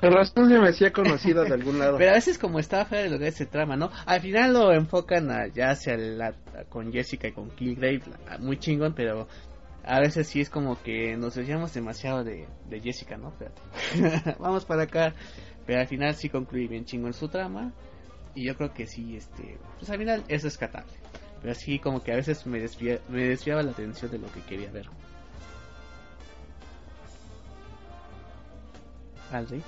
[0.02, 1.96] Por razón se me hacía conocida de algún lado.
[2.00, 3.92] Pero a veces como está fuera de lugar ese trama, ¿no?
[4.06, 6.34] Al final lo enfocan a, ya hacia la,
[6.70, 9.28] con Jessica y con Killgrave, la- muy chingón, pero
[9.84, 13.30] a veces sí es como que nos desviamos demasiado de, de Jessica, ¿no?
[13.30, 14.36] Espérate.
[14.40, 15.14] Vamos para acá.
[15.66, 17.72] Pero al final sí concluye bien chingón su trama.
[18.34, 20.92] Y yo creo que sí, este, pues al final es rescatable.
[21.42, 24.42] Pero sí como que a veces me, desvia- me desviaba la atención de lo que
[24.42, 24.88] quería ver.
[29.32, 29.62] Aldi.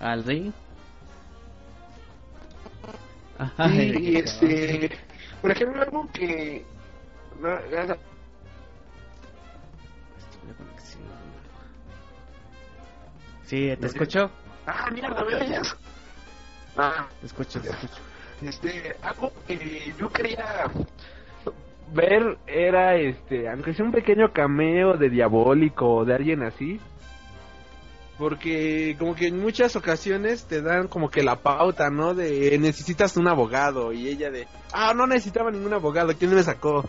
[0.00, 0.52] Aldi.
[3.38, 4.98] Ajá, Sí, qué y este,
[5.42, 6.64] por ejemplo, algo que...
[7.40, 7.50] no,
[10.54, 11.02] conexión.
[13.46, 14.30] Sí, te escucho.
[14.66, 15.76] Ah, mierda, ¿me oyes?
[16.76, 17.94] Ah, Te escucho, te escucho.
[18.42, 20.70] este, algo que yo quería
[21.92, 26.80] ver era, este, aunque sea un pequeño cameo de Diabólico o de alguien así.
[28.18, 32.14] Porque como que en muchas ocasiones te dan como que la pauta, ¿no?
[32.14, 36.88] De necesitas un abogado y ella de, ah, no necesitaba ningún abogado, ¿quién me sacó?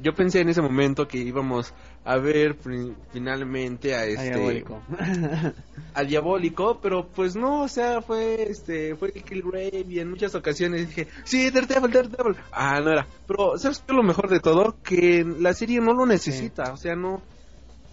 [0.00, 1.74] Yo pensé en ese momento que íbamos
[2.06, 4.80] a ver fi- finalmente a este diabólico.
[5.94, 10.86] al diabólico, pero pues no, o sea, fue este, fue Killgrave y en muchas ocasiones
[10.88, 12.36] dije, sí, Daredevil, Daredevil.
[12.52, 13.06] Ah, no era.
[13.26, 14.76] Pero, ¿sabes qué es lo mejor de todo?
[14.84, 17.22] Que la serie no lo necesita, o sea, no.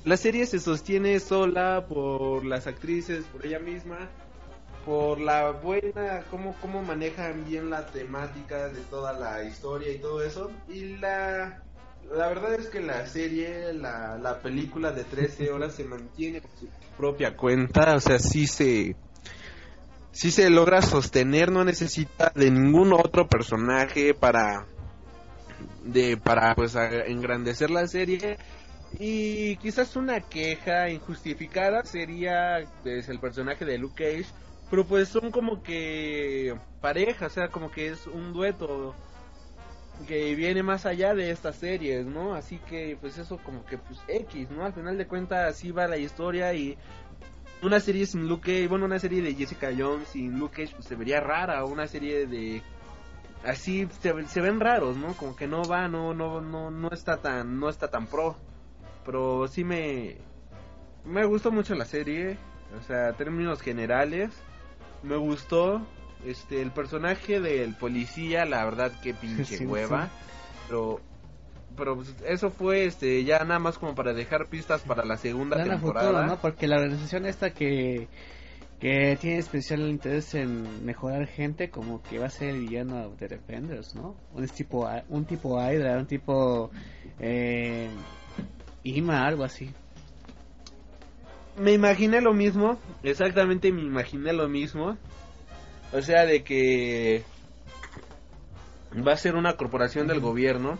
[0.06, 4.10] La serie se sostiene sola por las actrices, por ella misma,
[4.86, 10.22] por la buena, cómo, cómo manejan bien la temática de toda la historia y todo
[10.22, 10.52] eso.
[10.68, 11.64] Y la,
[12.12, 16.52] la verdad es que la serie, la, la película de 13 horas se mantiene por
[16.52, 18.96] su propia cuenta, o sea, sí se
[20.12, 24.66] sí se logra sostener, no necesita de ningún otro personaje para
[25.84, 28.38] de para pues engrandecer la serie.
[29.00, 34.32] Y quizás una queja injustificada sería pues el personaje de Luke Cage,
[34.70, 38.94] pero pues son como que pareja, o sea, como que es un dueto
[40.08, 42.34] que viene más allá de estas series, ¿no?
[42.34, 44.66] Así que pues eso como que pues X, ¿no?
[44.66, 46.78] Al final de cuentas así va la historia y
[47.62, 51.20] una serie sin Luke bueno, una serie de Jessica Jones sin Luke pues se vería
[51.20, 52.62] rara, una serie de
[53.46, 55.14] así se, se ven raros, ¿no?
[55.14, 58.36] Como que no va, no no no no está tan no está tan pro.
[59.06, 60.18] Pero sí me
[61.06, 62.38] me gustó mucho la serie,
[62.80, 64.32] o sea, términos generales
[65.04, 65.86] me gustó
[66.26, 70.10] Este, el personaje del policía, la verdad que pinche hueva.
[70.68, 71.02] Pero
[71.76, 75.64] pero pues, eso fue este ya nada más como para dejar pistas para la segunda
[75.64, 76.26] temporada.
[76.26, 76.38] ¿no?
[76.38, 78.08] Porque la organización esta que
[78.80, 83.28] que tiene especial interés en mejorar gente como que va a ser el villano de
[83.30, 84.14] Defenders, ¿no?
[84.34, 86.70] Un tipo un tipo Hydra, un tipo
[87.20, 87.90] eh,
[88.84, 89.70] Ima, algo así.
[91.58, 94.98] Me imaginé lo mismo, exactamente me imaginé lo mismo.
[95.94, 97.24] O sea, de que
[98.96, 100.78] va a ser una corporación del gobierno.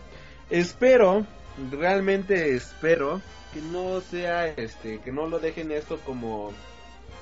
[0.50, 1.26] Espero,
[1.70, 3.20] realmente espero
[3.52, 6.52] que no sea este, que no lo dejen esto como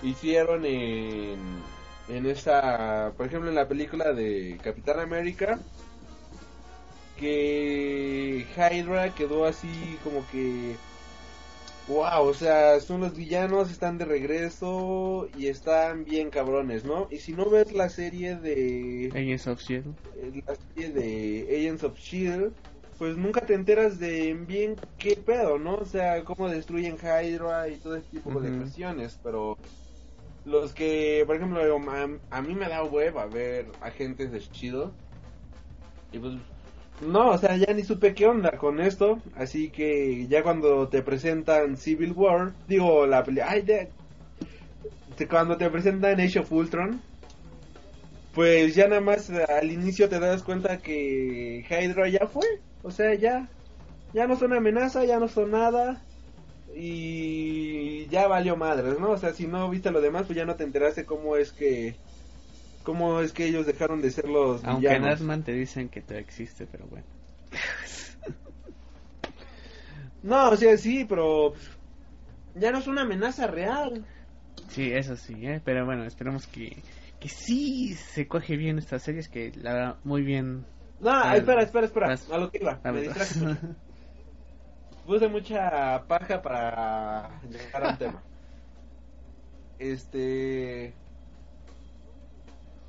[0.02, 1.38] hicieron en
[2.08, 5.58] en esa, por ejemplo, en la película de Capitán América
[7.18, 10.76] que Hydra quedó así como que
[11.88, 17.08] wow, o sea, son los villanos, están de regreso y están bien cabrones, ¿no?
[17.10, 19.94] Y si no ves la serie de Agents of Shield,
[20.46, 22.52] la serie de Agents of Shield
[23.02, 25.74] pues nunca te enteras de bien qué pedo, ¿no?
[25.74, 29.58] O sea, cómo destruyen Hydra y todo ese tipo de cuestiones, pero
[30.44, 31.60] los que, por ejemplo,
[32.30, 34.92] a, mí me da hueva ver agentes de chido.
[36.12, 36.34] Y pues,
[37.06, 39.18] no, o sea, ya ni supe qué onda con esto.
[39.36, 43.88] Así que ya cuando te presentan Civil War, digo, la ay, de,
[45.28, 47.00] cuando te presentan Age of Ultron,
[48.34, 52.46] pues ya nada más al inicio te das cuenta que Hydra ya fue.
[52.82, 53.48] O sea, ya,
[54.12, 56.02] ya no son amenaza, ya no son nada
[56.74, 59.10] y ya valió madres, ¿no?
[59.10, 61.96] O sea, si no viste lo demás, pues ya no te enteraste cómo es que
[62.82, 66.18] cómo es que ellos dejaron de ser los Aunque en Asman te dicen que te
[66.18, 67.06] existe, pero bueno.
[70.22, 71.54] no, o sea, sí, pero
[72.54, 74.04] ya no es una amenaza real.
[74.68, 75.60] Sí, eso sí, ¿eh?
[75.64, 76.82] pero bueno, esperemos que,
[77.20, 80.64] que sí se coge bien esta serie, es que la verdad muy bien
[81.02, 82.14] no, espera, espera, espera.
[82.30, 82.80] A lo que iba.
[82.84, 83.34] Me distraje
[85.06, 88.22] Puse mucha paja para llegar al tema.
[89.80, 90.94] Este.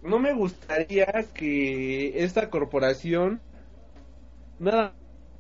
[0.03, 3.41] No me gustaría que esta corporación.
[4.59, 4.93] Nada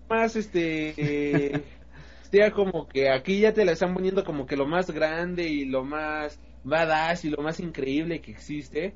[0.09, 1.63] más, este.
[2.31, 5.65] sea como que aquí ya te la están poniendo como que lo más grande y
[5.65, 8.95] lo más badass y lo más increíble que existe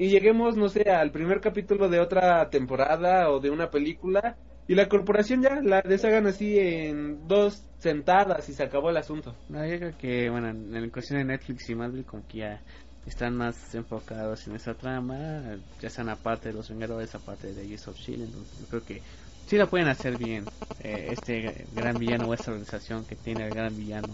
[0.00, 4.34] y lleguemos, no sé, al primer capítulo de otra temporada o de una película
[4.66, 9.36] y la corporación ya la deshagan así en dos sentadas y se acabó el asunto.
[9.50, 12.62] No, yo creo que, bueno, en la cuestión de Netflix y Marvel como que ya
[13.06, 17.88] están más enfocados en esa trama, ya sean aparte de los Vengadores, aparte de Aegis
[17.88, 19.02] of Shield, yo creo que
[19.46, 20.44] sí la pueden hacer bien,
[20.82, 24.08] eh, este gran villano o esta organización que tiene el gran villano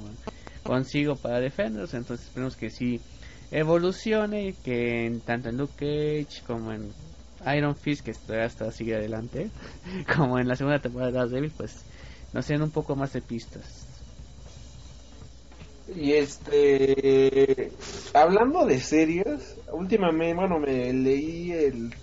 [0.63, 3.01] consigo para defenderlos, entonces esperemos que sí
[3.51, 6.93] evolucione, que en, tanto en Luke Cage como en
[7.55, 9.51] Iron Fist, que todavía hasta sigue adelante,
[10.17, 11.85] como en la segunda temporada de Devil, pues
[12.33, 13.86] nos den un poco más de pistas.
[15.95, 17.71] Y este,
[18.13, 21.95] hablando de series, últimamente, bueno, me leí el,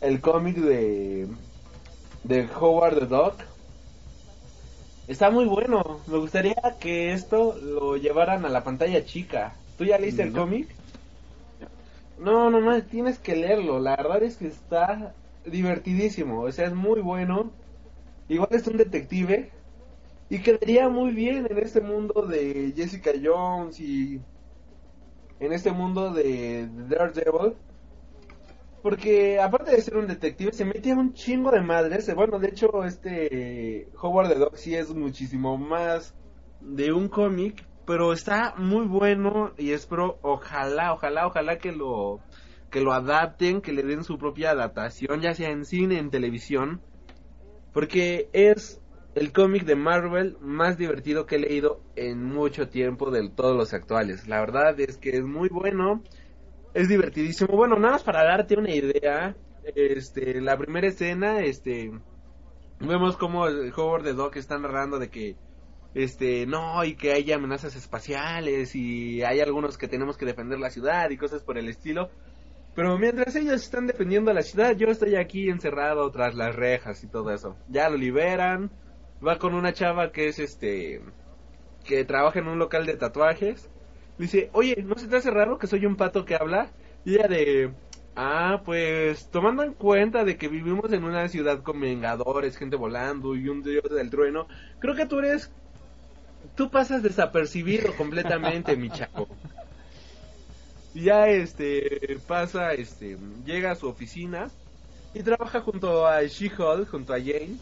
[0.00, 1.28] el cómic de,
[2.24, 3.34] de Howard the Duck.
[5.06, 9.54] Está muy bueno, me gustaría que esto lo llevaran a la pantalla chica.
[9.78, 10.68] ¿Tú ya leíste el cómic?
[12.18, 13.78] No, no, no, tienes que leerlo.
[13.78, 15.14] La verdad es que está
[15.46, 16.42] divertidísimo.
[16.42, 17.52] O sea, es muy bueno.
[18.28, 19.50] Igual es un detective.
[20.30, 24.20] Y quedaría muy bien en este mundo de Jessica Jones y
[25.40, 27.54] en este mundo de Daredevil.
[28.82, 32.14] Porque aparte de ser un detective, se metía un chingo de madres.
[32.14, 36.14] Bueno, de hecho, este Howard the Dog sí es muchísimo más
[36.60, 42.20] de un cómic pero está muy bueno y espero, ojalá, ojalá, ojalá que lo
[42.70, 46.82] que lo adapten, que le den su propia adaptación, ya sea en cine, en televisión,
[47.72, 48.82] porque es
[49.18, 53.74] el cómic de Marvel más divertido que he leído en mucho tiempo de todos los
[53.74, 54.28] actuales.
[54.28, 56.04] La verdad es que es muy bueno,
[56.72, 57.56] es divertidísimo.
[57.56, 59.36] Bueno, nada más para darte una idea,
[59.74, 61.90] este, la primera escena, este,
[62.78, 65.36] vemos como el Howard the Dog está narrando de que
[65.94, 70.70] este, no, y que hay amenazas espaciales y hay algunos que tenemos que defender la
[70.70, 72.10] ciudad y cosas por el estilo.
[72.76, 77.08] Pero mientras ellos están defendiendo la ciudad, yo estoy aquí encerrado tras las rejas y
[77.08, 77.56] todo eso.
[77.68, 78.70] Ya lo liberan,
[79.26, 81.00] va con una chava que es este,
[81.84, 83.68] que trabaja en un local de tatuajes.
[84.18, 86.70] Dice, oye, ¿no se te hace raro que soy un pato que habla?
[87.04, 87.70] Y ella de,
[88.16, 93.36] ah, pues tomando en cuenta de que vivimos en una ciudad con vengadores, gente volando
[93.36, 94.48] y un dios del trueno,
[94.80, 95.52] creo que tú eres
[96.54, 99.28] tú pasas desapercibido completamente, mi chavo.
[100.94, 104.50] Y ya este pasa, este, llega a su oficina
[105.14, 107.56] y trabaja junto a She-Hulk, junto a Jane.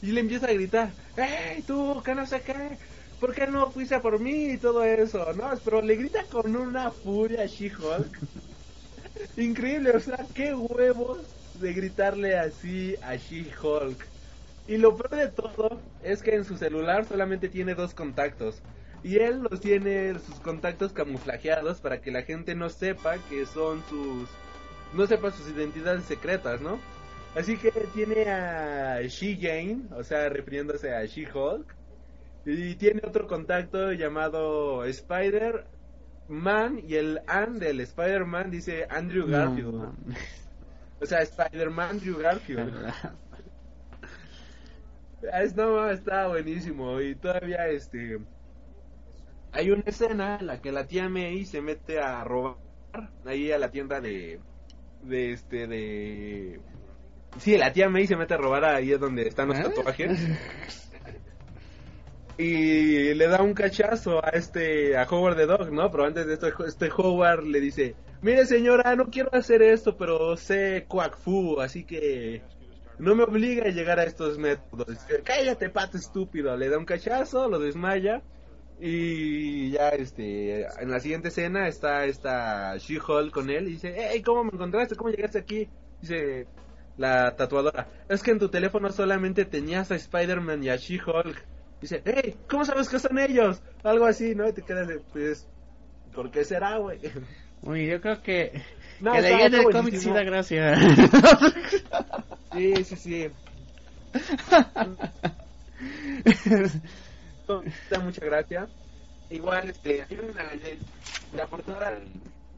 [0.00, 2.78] Y le empieza a gritar, ¡Hey, tú, que no sé qué!
[3.18, 5.32] ¿Por qué no fuiste por mí y todo eso?
[5.34, 8.16] No, pero le grita con una furia a She-Hulk.
[9.36, 14.12] Increíble, o sea, qué huevos de gritarle así a She-Hulk.
[14.66, 18.64] Y lo peor de todo es que en su celular solamente tiene dos contactos.
[19.02, 23.82] Y él los tiene sus contactos camuflajeados para que la gente no sepa que son
[23.84, 24.40] sus...
[24.90, 26.86] No sepa sus identidades secretas, ¿no?
[27.34, 31.74] Así que tiene a She-Jane, o sea, refiriéndose a She-Hulk.
[32.46, 36.80] Y tiene otro contacto llamado Spider-Man.
[36.86, 39.92] Y el An del Spider-Man dice Andrew Garfield.
[41.00, 42.92] o sea, Spider-Man Andrew Garfield.
[45.20, 47.00] Es, no, está buenísimo.
[47.00, 48.18] Y todavía, este.
[49.52, 52.56] Hay una escena en la que la tía May se mete a robar
[53.24, 54.40] ahí a la tienda de.
[55.02, 56.60] De este, de.
[57.36, 60.18] Sí, la tía May se mete a robar ahí es donde están los tatuajes.
[62.38, 65.90] y le da un cachazo a este a Howard the Dog, ¿no?
[65.90, 70.36] Pero antes de esto este Howard le dice, "Mire, señora, no quiero hacer esto, pero
[70.36, 72.42] sé quack fu, así que
[72.98, 74.98] no me obliga a llegar a estos métodos.
[75.24, 78.22] Cállate, pato estúpido." Le da un cachazo, lo desmaya
[78.80, 84.22] y ya este en la siguiente escena está esta She-Hulk con él y dice, "Hey,
[84.22, 84.94] ¿cómo me encontraste?
[84.94, 85.68] ¿Cómo llegaste aquí?"
[86.00, 86.46] Dice
[86.98, 91.46] la tatuadora, "Es que en tu teléfono solamente tenías a Spider-Man y a She-Hulk."
[91.80, 93.62] Dice, hey, ¿cómo sabes que son ellos?
[93.84, 94.48] Algo así, ¿no?
[94.48, 95.46] Y te quedas de, pues,
[96.12, 96.98] ¿por qué será, güey?
[97.62, 98.62] Uy, yo creo que,
[99.00, 100.76] no, que leí en el cómic sí da gracia.
[102.52, 103.30] sí, sí, sí.
[107.90, 108.68] da mucha gracia.
[109.30, 110.44] Igual, este, hay una,
[111.36, 112.00] la portada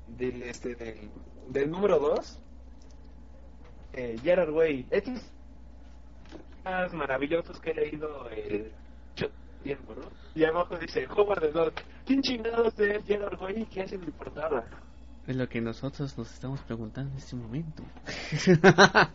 [0.07, 1.11] del, este, del,
[1.49, 2.39] del número 2,
[3.93, 5.21] eh, Gerard Way, estos
[6.65, 8.71] más maravillosos que he leído eh,
[9.63, 10.03] tiempo, ¿no?
[10.35, 11.73] Y abajo dice, Howard the Dog.
[12.07, 13.67] ¿Quién chingados es Gerard Way?
[13.67, 14.65] ¿Qué hace en mi portada?
[15.27, 17.83] Es lo que nosotros nos estamos preguntando en este momento.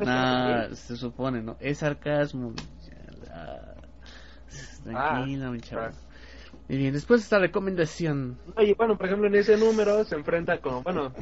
[0.00, 1.56] nah, se supone, ¿no?
[1.60, 2.54] Es sarcasmo.
[4.84, 5.92] Tranquila, mi chaval.
[6.68, 8.38] Y bien, después esta recomendación.
[8.56, 11.12] Oye, bueno, por ejemplo, en ese número se enfrenta con, bueno,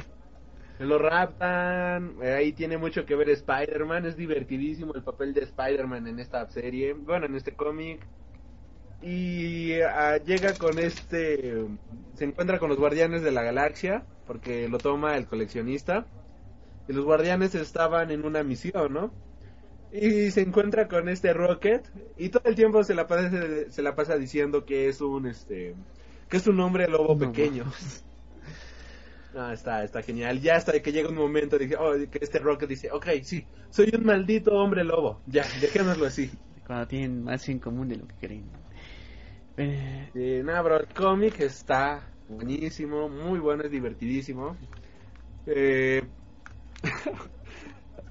[0.79, 6.07] lo raptan, eh, ahí tiene mucho que ver Spider-Man, es divertidísimo el papel de Spider-Man
[6.07, 8.05] en esta serie, bueno, en este cómic.
[9.01, 11.65] Y ah, llega con este,
[12.15, 16.05] se encuentra con los guardianes de la galaxia, porque lo toma el coleccionista.
[16.87, 19.11] Y los guardianes estaban en una misión, ¿no?
[19.91, 23.31] Y se encuentra con este Rocket y todo el tiempo se la pasa,
[23.69, 25.75] se la pasa diciendo que es un este
[26.29, 27.65] que es un hombre lobo pequeño.
[29.37, 30.41] No, está, está genial.
[30.41, 33.45] Ya hasta que llega un momento de que, oh, que este Rocket dice, ok, sí,
[33.69, 35.21] soy un maldito hombre lobo.
[35.27, 36.31] Ya, dejémoslo así.
[36.65, 38.45] Cuando tienen más en común de lo que creen.
[39.57, 40.41] Eh...
[40.43, 44.57] nada, bro, el cómic está buenísimo, muy bueno, es divertidísimo.
[45.45, 46.01] Eh...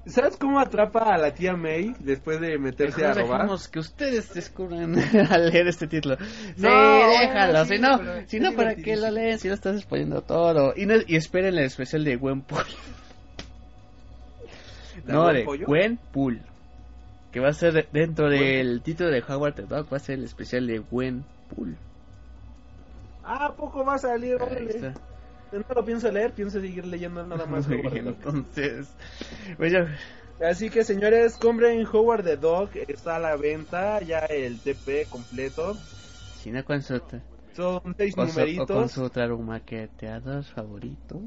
[0.07, 3.49] ¿Sabes cómo atrapa a la tía May después de meterse a robar?
[3.71, 4.95] Que ustedes descubran
[5.31, 6.17] al leer este título.
[6.55, 7.65] No, sí, déjalo.
[7.65, 9.37] si no, si no ¿para qué lo leen?
[9.37, 10.73] Si no estás exponiendo todo.
[10.75, 12.65] Y, no, y esperen el especial de Gwenpool.
[15.05, 16.41] no, de Gwenpool.
[17.31, 19.91] Que va a ser dentro del título de Howard the Dog.
[19.91, 21.75] Va a ser el especial de Gwenpool.
[23.25, 24.37] Ah, poco va a salir,
[25.51, 27.67] no lo pienso leer, pienso seguir leyendo nada más.
[27.69, 28.87] entonces,
[30.39, 35.75] Así que señores, compren Howard the Dog, está a la venta, ya el TP completo.
[36.39, 37.01] Si no con su,
[37.55, 38.67] Son seis numeritos.
[38.67, 41.21] con su maqueteador favorito.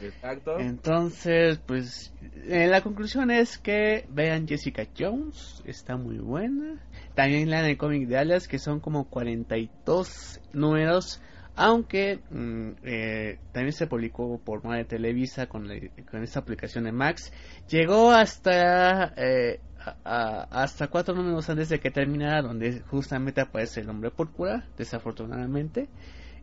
[0.00, 0.58] Exacto.
[0.58, 2.12] Entonces, pues,
[2.48, 6.80] eh, la conclusión es que vean Jessica Jones, está muy buena.
[7.14, 11.20] También lean el cómic de Alias, que son como 42 números
[11.54, 15.68] aunque mm, eh, también se publicó por de Televisa con,
[16.10, 17.32] con esta aplicación de Max.
[17.68, 19.60] Llegó hasta eh,
[20.04, 25.88] hasta cuatro números antes de que terminara, donde justamente aparece el hombre púrpura, desafortunadamente.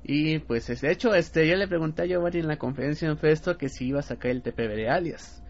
[0.04, 3.58] Y pues de hecho, este, yo le pregunté a Giovanni en la conferencia en Festo
[3.58, 5.44] que si iba a sacar el TPB de alias.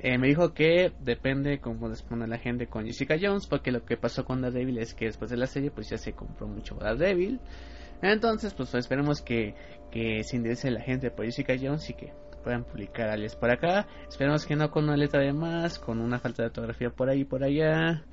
[0.00, 3.96] Eh, me dijo que depende cómo responde la gente con Jessica Jones, porque lo que
[3.96, 7.40] pasó con Daredevil es que después de la serie pues ya se compró mucho Daredevil.
[8.02, 9.54] Entonces, pues esperemos que,
[9.90, 12.12] que se interese la gente por Jessica Jones y que
[12.44, 13.88] puedan publicar alias por acá.
[14.08, 17.22] Esperemos que no con una letra de más, con una falta de ortografía por ahí
[17.22, 18.04] y por allá,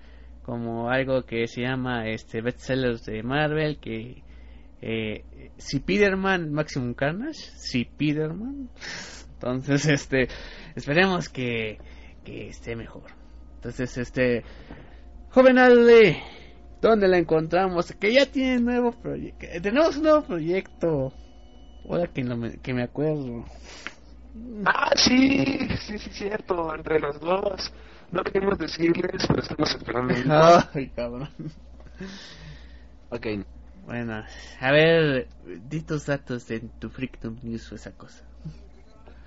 [0.43, 4.23] como algo que se llama este bestsellers de Marvel, que
[4.81, 5.25] eh,
[5.57, 8.69] si Peterman Maximum Carnage, si Peterman,
[9.33, 10.27] entonces este
[10.75, 11.77] esperemos que,
[12.23, 13.11] que esté mejor.
[13.55, 14.43] Entonces este
[15.29, 16.17] joven Alde,
[16.81, 17.91] ¿dónde la encontramos?
[17.93, 21.13] Que ya tiene nuevo proyecto, tenemos un nuevo proyecto.
[21.87, 23.45] Ahora que, que me acuerdo.
[24.65, 27.73] Ah, sí, sí, sí, cierto, entre los dos.
[28.11, 30.13] No queremos decirles, pero estamos esperando.
[30.73, 31.29] Ay, cabrón.
[33.09, 33.27] Ok.
[33.85, 34.23] Bueno,
[34.59, 35.27] a ver,
[35.67, 38.23] di tus datos en tu Freakdom News o esa cosa.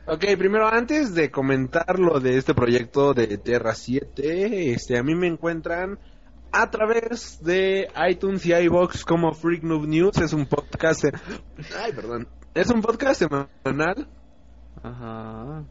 [0.07, 5.15] Ok, primero, antes de comentar lo de este proyecto de Terra 7, este, a mí
[5.15, 5.99] me encuentran
[6.55, 10.19] a través de iTunes y iBox como Freak Noob News.
[10.19, 11.05] Es un podcast.
[11.77, 12.29] Ay, perdón.
[12.55, 14.09] Es un podcast semanal.
[14.83, 15.65] Ajá.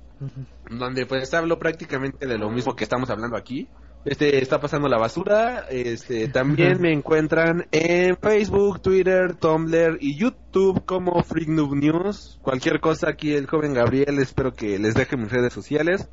[0.70, 3.70] Donde pues hablo prácticamente de lo mismo que estamos hablando aquí.
[4.04, 5.66] Este está pasando la basura.
[5.70, 12.40] Este también me encuentran en Facebook, Twitter, Tumblr y YouTube como Freak Noob News.
[12.42, 16.10] Cualquier cosa aquí el joven Gabriel espero que les deje mis redes sociales.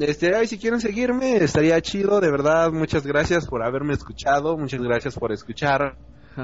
[0.00, 4.80] Este, ay, si quieren seguirme, estaría chido, de verdad, muchas gracias por haberme escuchado, muchas
[4.80, 5.96] gracias por escuchar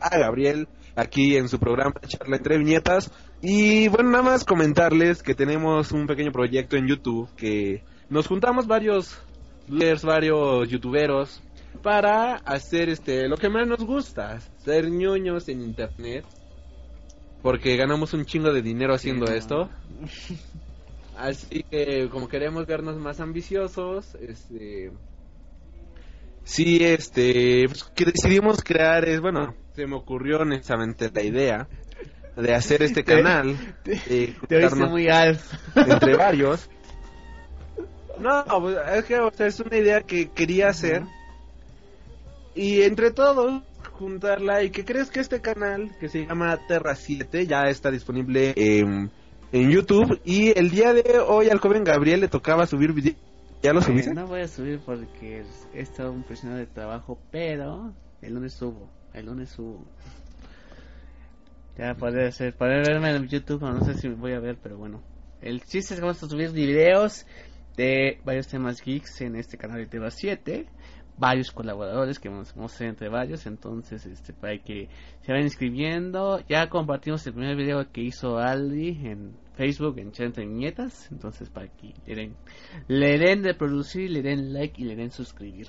[0.00, 3.10] a Gabriel aquí en su programa Charla entre Viñetas.
[3.40, 8.66] Y bueno, nada más comentarles que tenemos un pequeño proyecto en YouTube que nos juntamos
[8.66, 9.18] varios
[10.02, 11.40] varios youtuberos
[11.82, 16.26] para hacer este lo que más nos gusta, ser ñoños en internet.
[17.42, 19.70] Porque ganamos un chingo de dinero haciendo esto.
[21.20, 24.90] Así que como queremos vernos más ambiciosos, este
[26.44, 31.68] sí, este, pues, que decidimos crear es, bueno, se me ocurrió honestamente la idea
[32.36, 35.44] de hacer este canal, te, te muy alto.
[35.76, 36.68] entre varios.
[38.18, 41.04] No, pues, es que es una idea que quería hacer
[42.54, 47.46] y entre todos juntarla y que crees que este canal que se llama Terra 7
[47.46, 49.10] ya está disponible en
[49.52, 53.14] en YouTube y el día de hoy al joven Gabriel le tocaba subir video.
[53.62, 54.14] ¿Ya lo subiste?
[54.14, 55.44] no voy a subir porque
[55.74, 59.84] he estado un presionado de trabajo, pero el lunes subo, el lunes subo.
[61.76, 65.02] Ya puede ser, puede verme en YouTube, no sé si voy a ver, pero bueno.
[65.42, 67.26] El chiste es que vamos a subir videos
[67.76, 70.66] de varios temas geeks en este canal de Teba 7
[71.20, 74.88] varios colaboradores que vamos, a hacer entre varios entonces este para que
[75.20, 80.44] se vayan inscribiendo ya compartimos el primer video que hizo Aldi en Facebook en Chente
[80.46, 82.36] Nietas entonces para que le den
[82.88, 85.68] le den de producir le den like y le den suscribir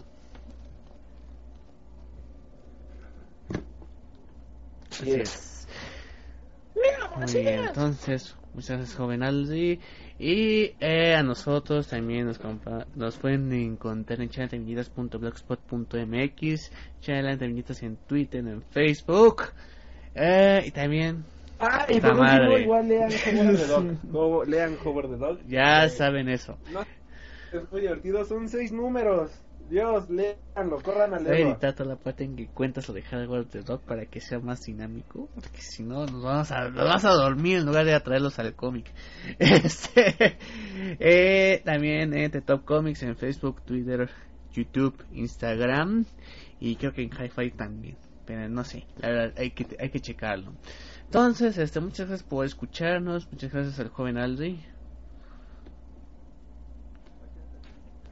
[4.92, 5.68] Así es.
[7.16, 9.80] Muy bien, entonces, muchas gracias, joven Aldi.
[10.24, 12.40] Y eh, a nosotros también nos,
[12.94, 16.72] nos pueden encontrar en chanelantevinitas.blogspot.mx,
[17.02, 19.46] chanelantevinitas en Twitter, en Facebook.
[20.14, 21.26] Eh, y también...
[21.58, 23.98] Ah, y por último, igual lean Hover the Dog.
[24.48, 25.40] lean Hover the Dog.
[25.48, 26.56] Ya saben eso.
[26.72, 29.32] No, es muy divertido, son seis números.
[29.72, 31.30] Dios, léanlo, corran a leerlo.
[31.30, 34.06] Voy a editar toda la parte en que cuentas lo de Hardware the Dog para
[34.06, 37.66] que sea más dinámico, porque si no nos vamos a, nos vamos a dormir en
[37.66, 38.92] lugar de atraerlos al cómic.
[39.40, 40.38] Este,
[41.00, 44.10] eh, también eh, The Top Comics en Facebook, Twitter,
[44.52, 46.06] YouTube, Instagram
[46.60, 47.96] y creo que en Hi-Fi también.
[48.26, 50.52] Pero no sé, la verdad hay que, hay que checarlo.
[51.06, 54.60] Entonces, este, muchas gracias por escucharnos, muchas gracias al joven Aldri.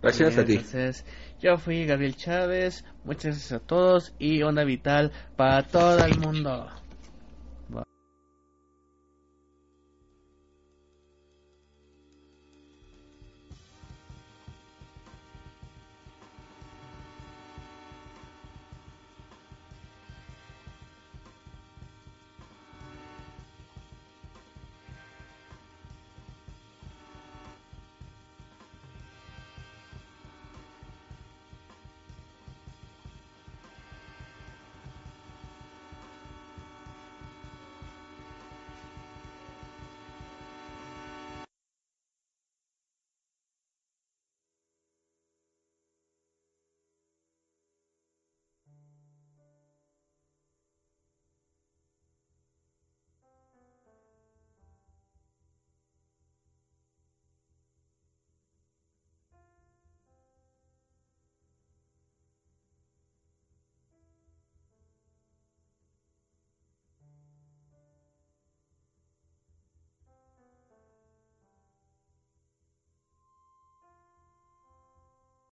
[0.02, 0.53] Gracias a ti.
[0.53, 1.06] Entonces,
[1.41, 6.78] yo fui Gabriel Chávez, muchas gracias a todos y onda vital para todo el mundo.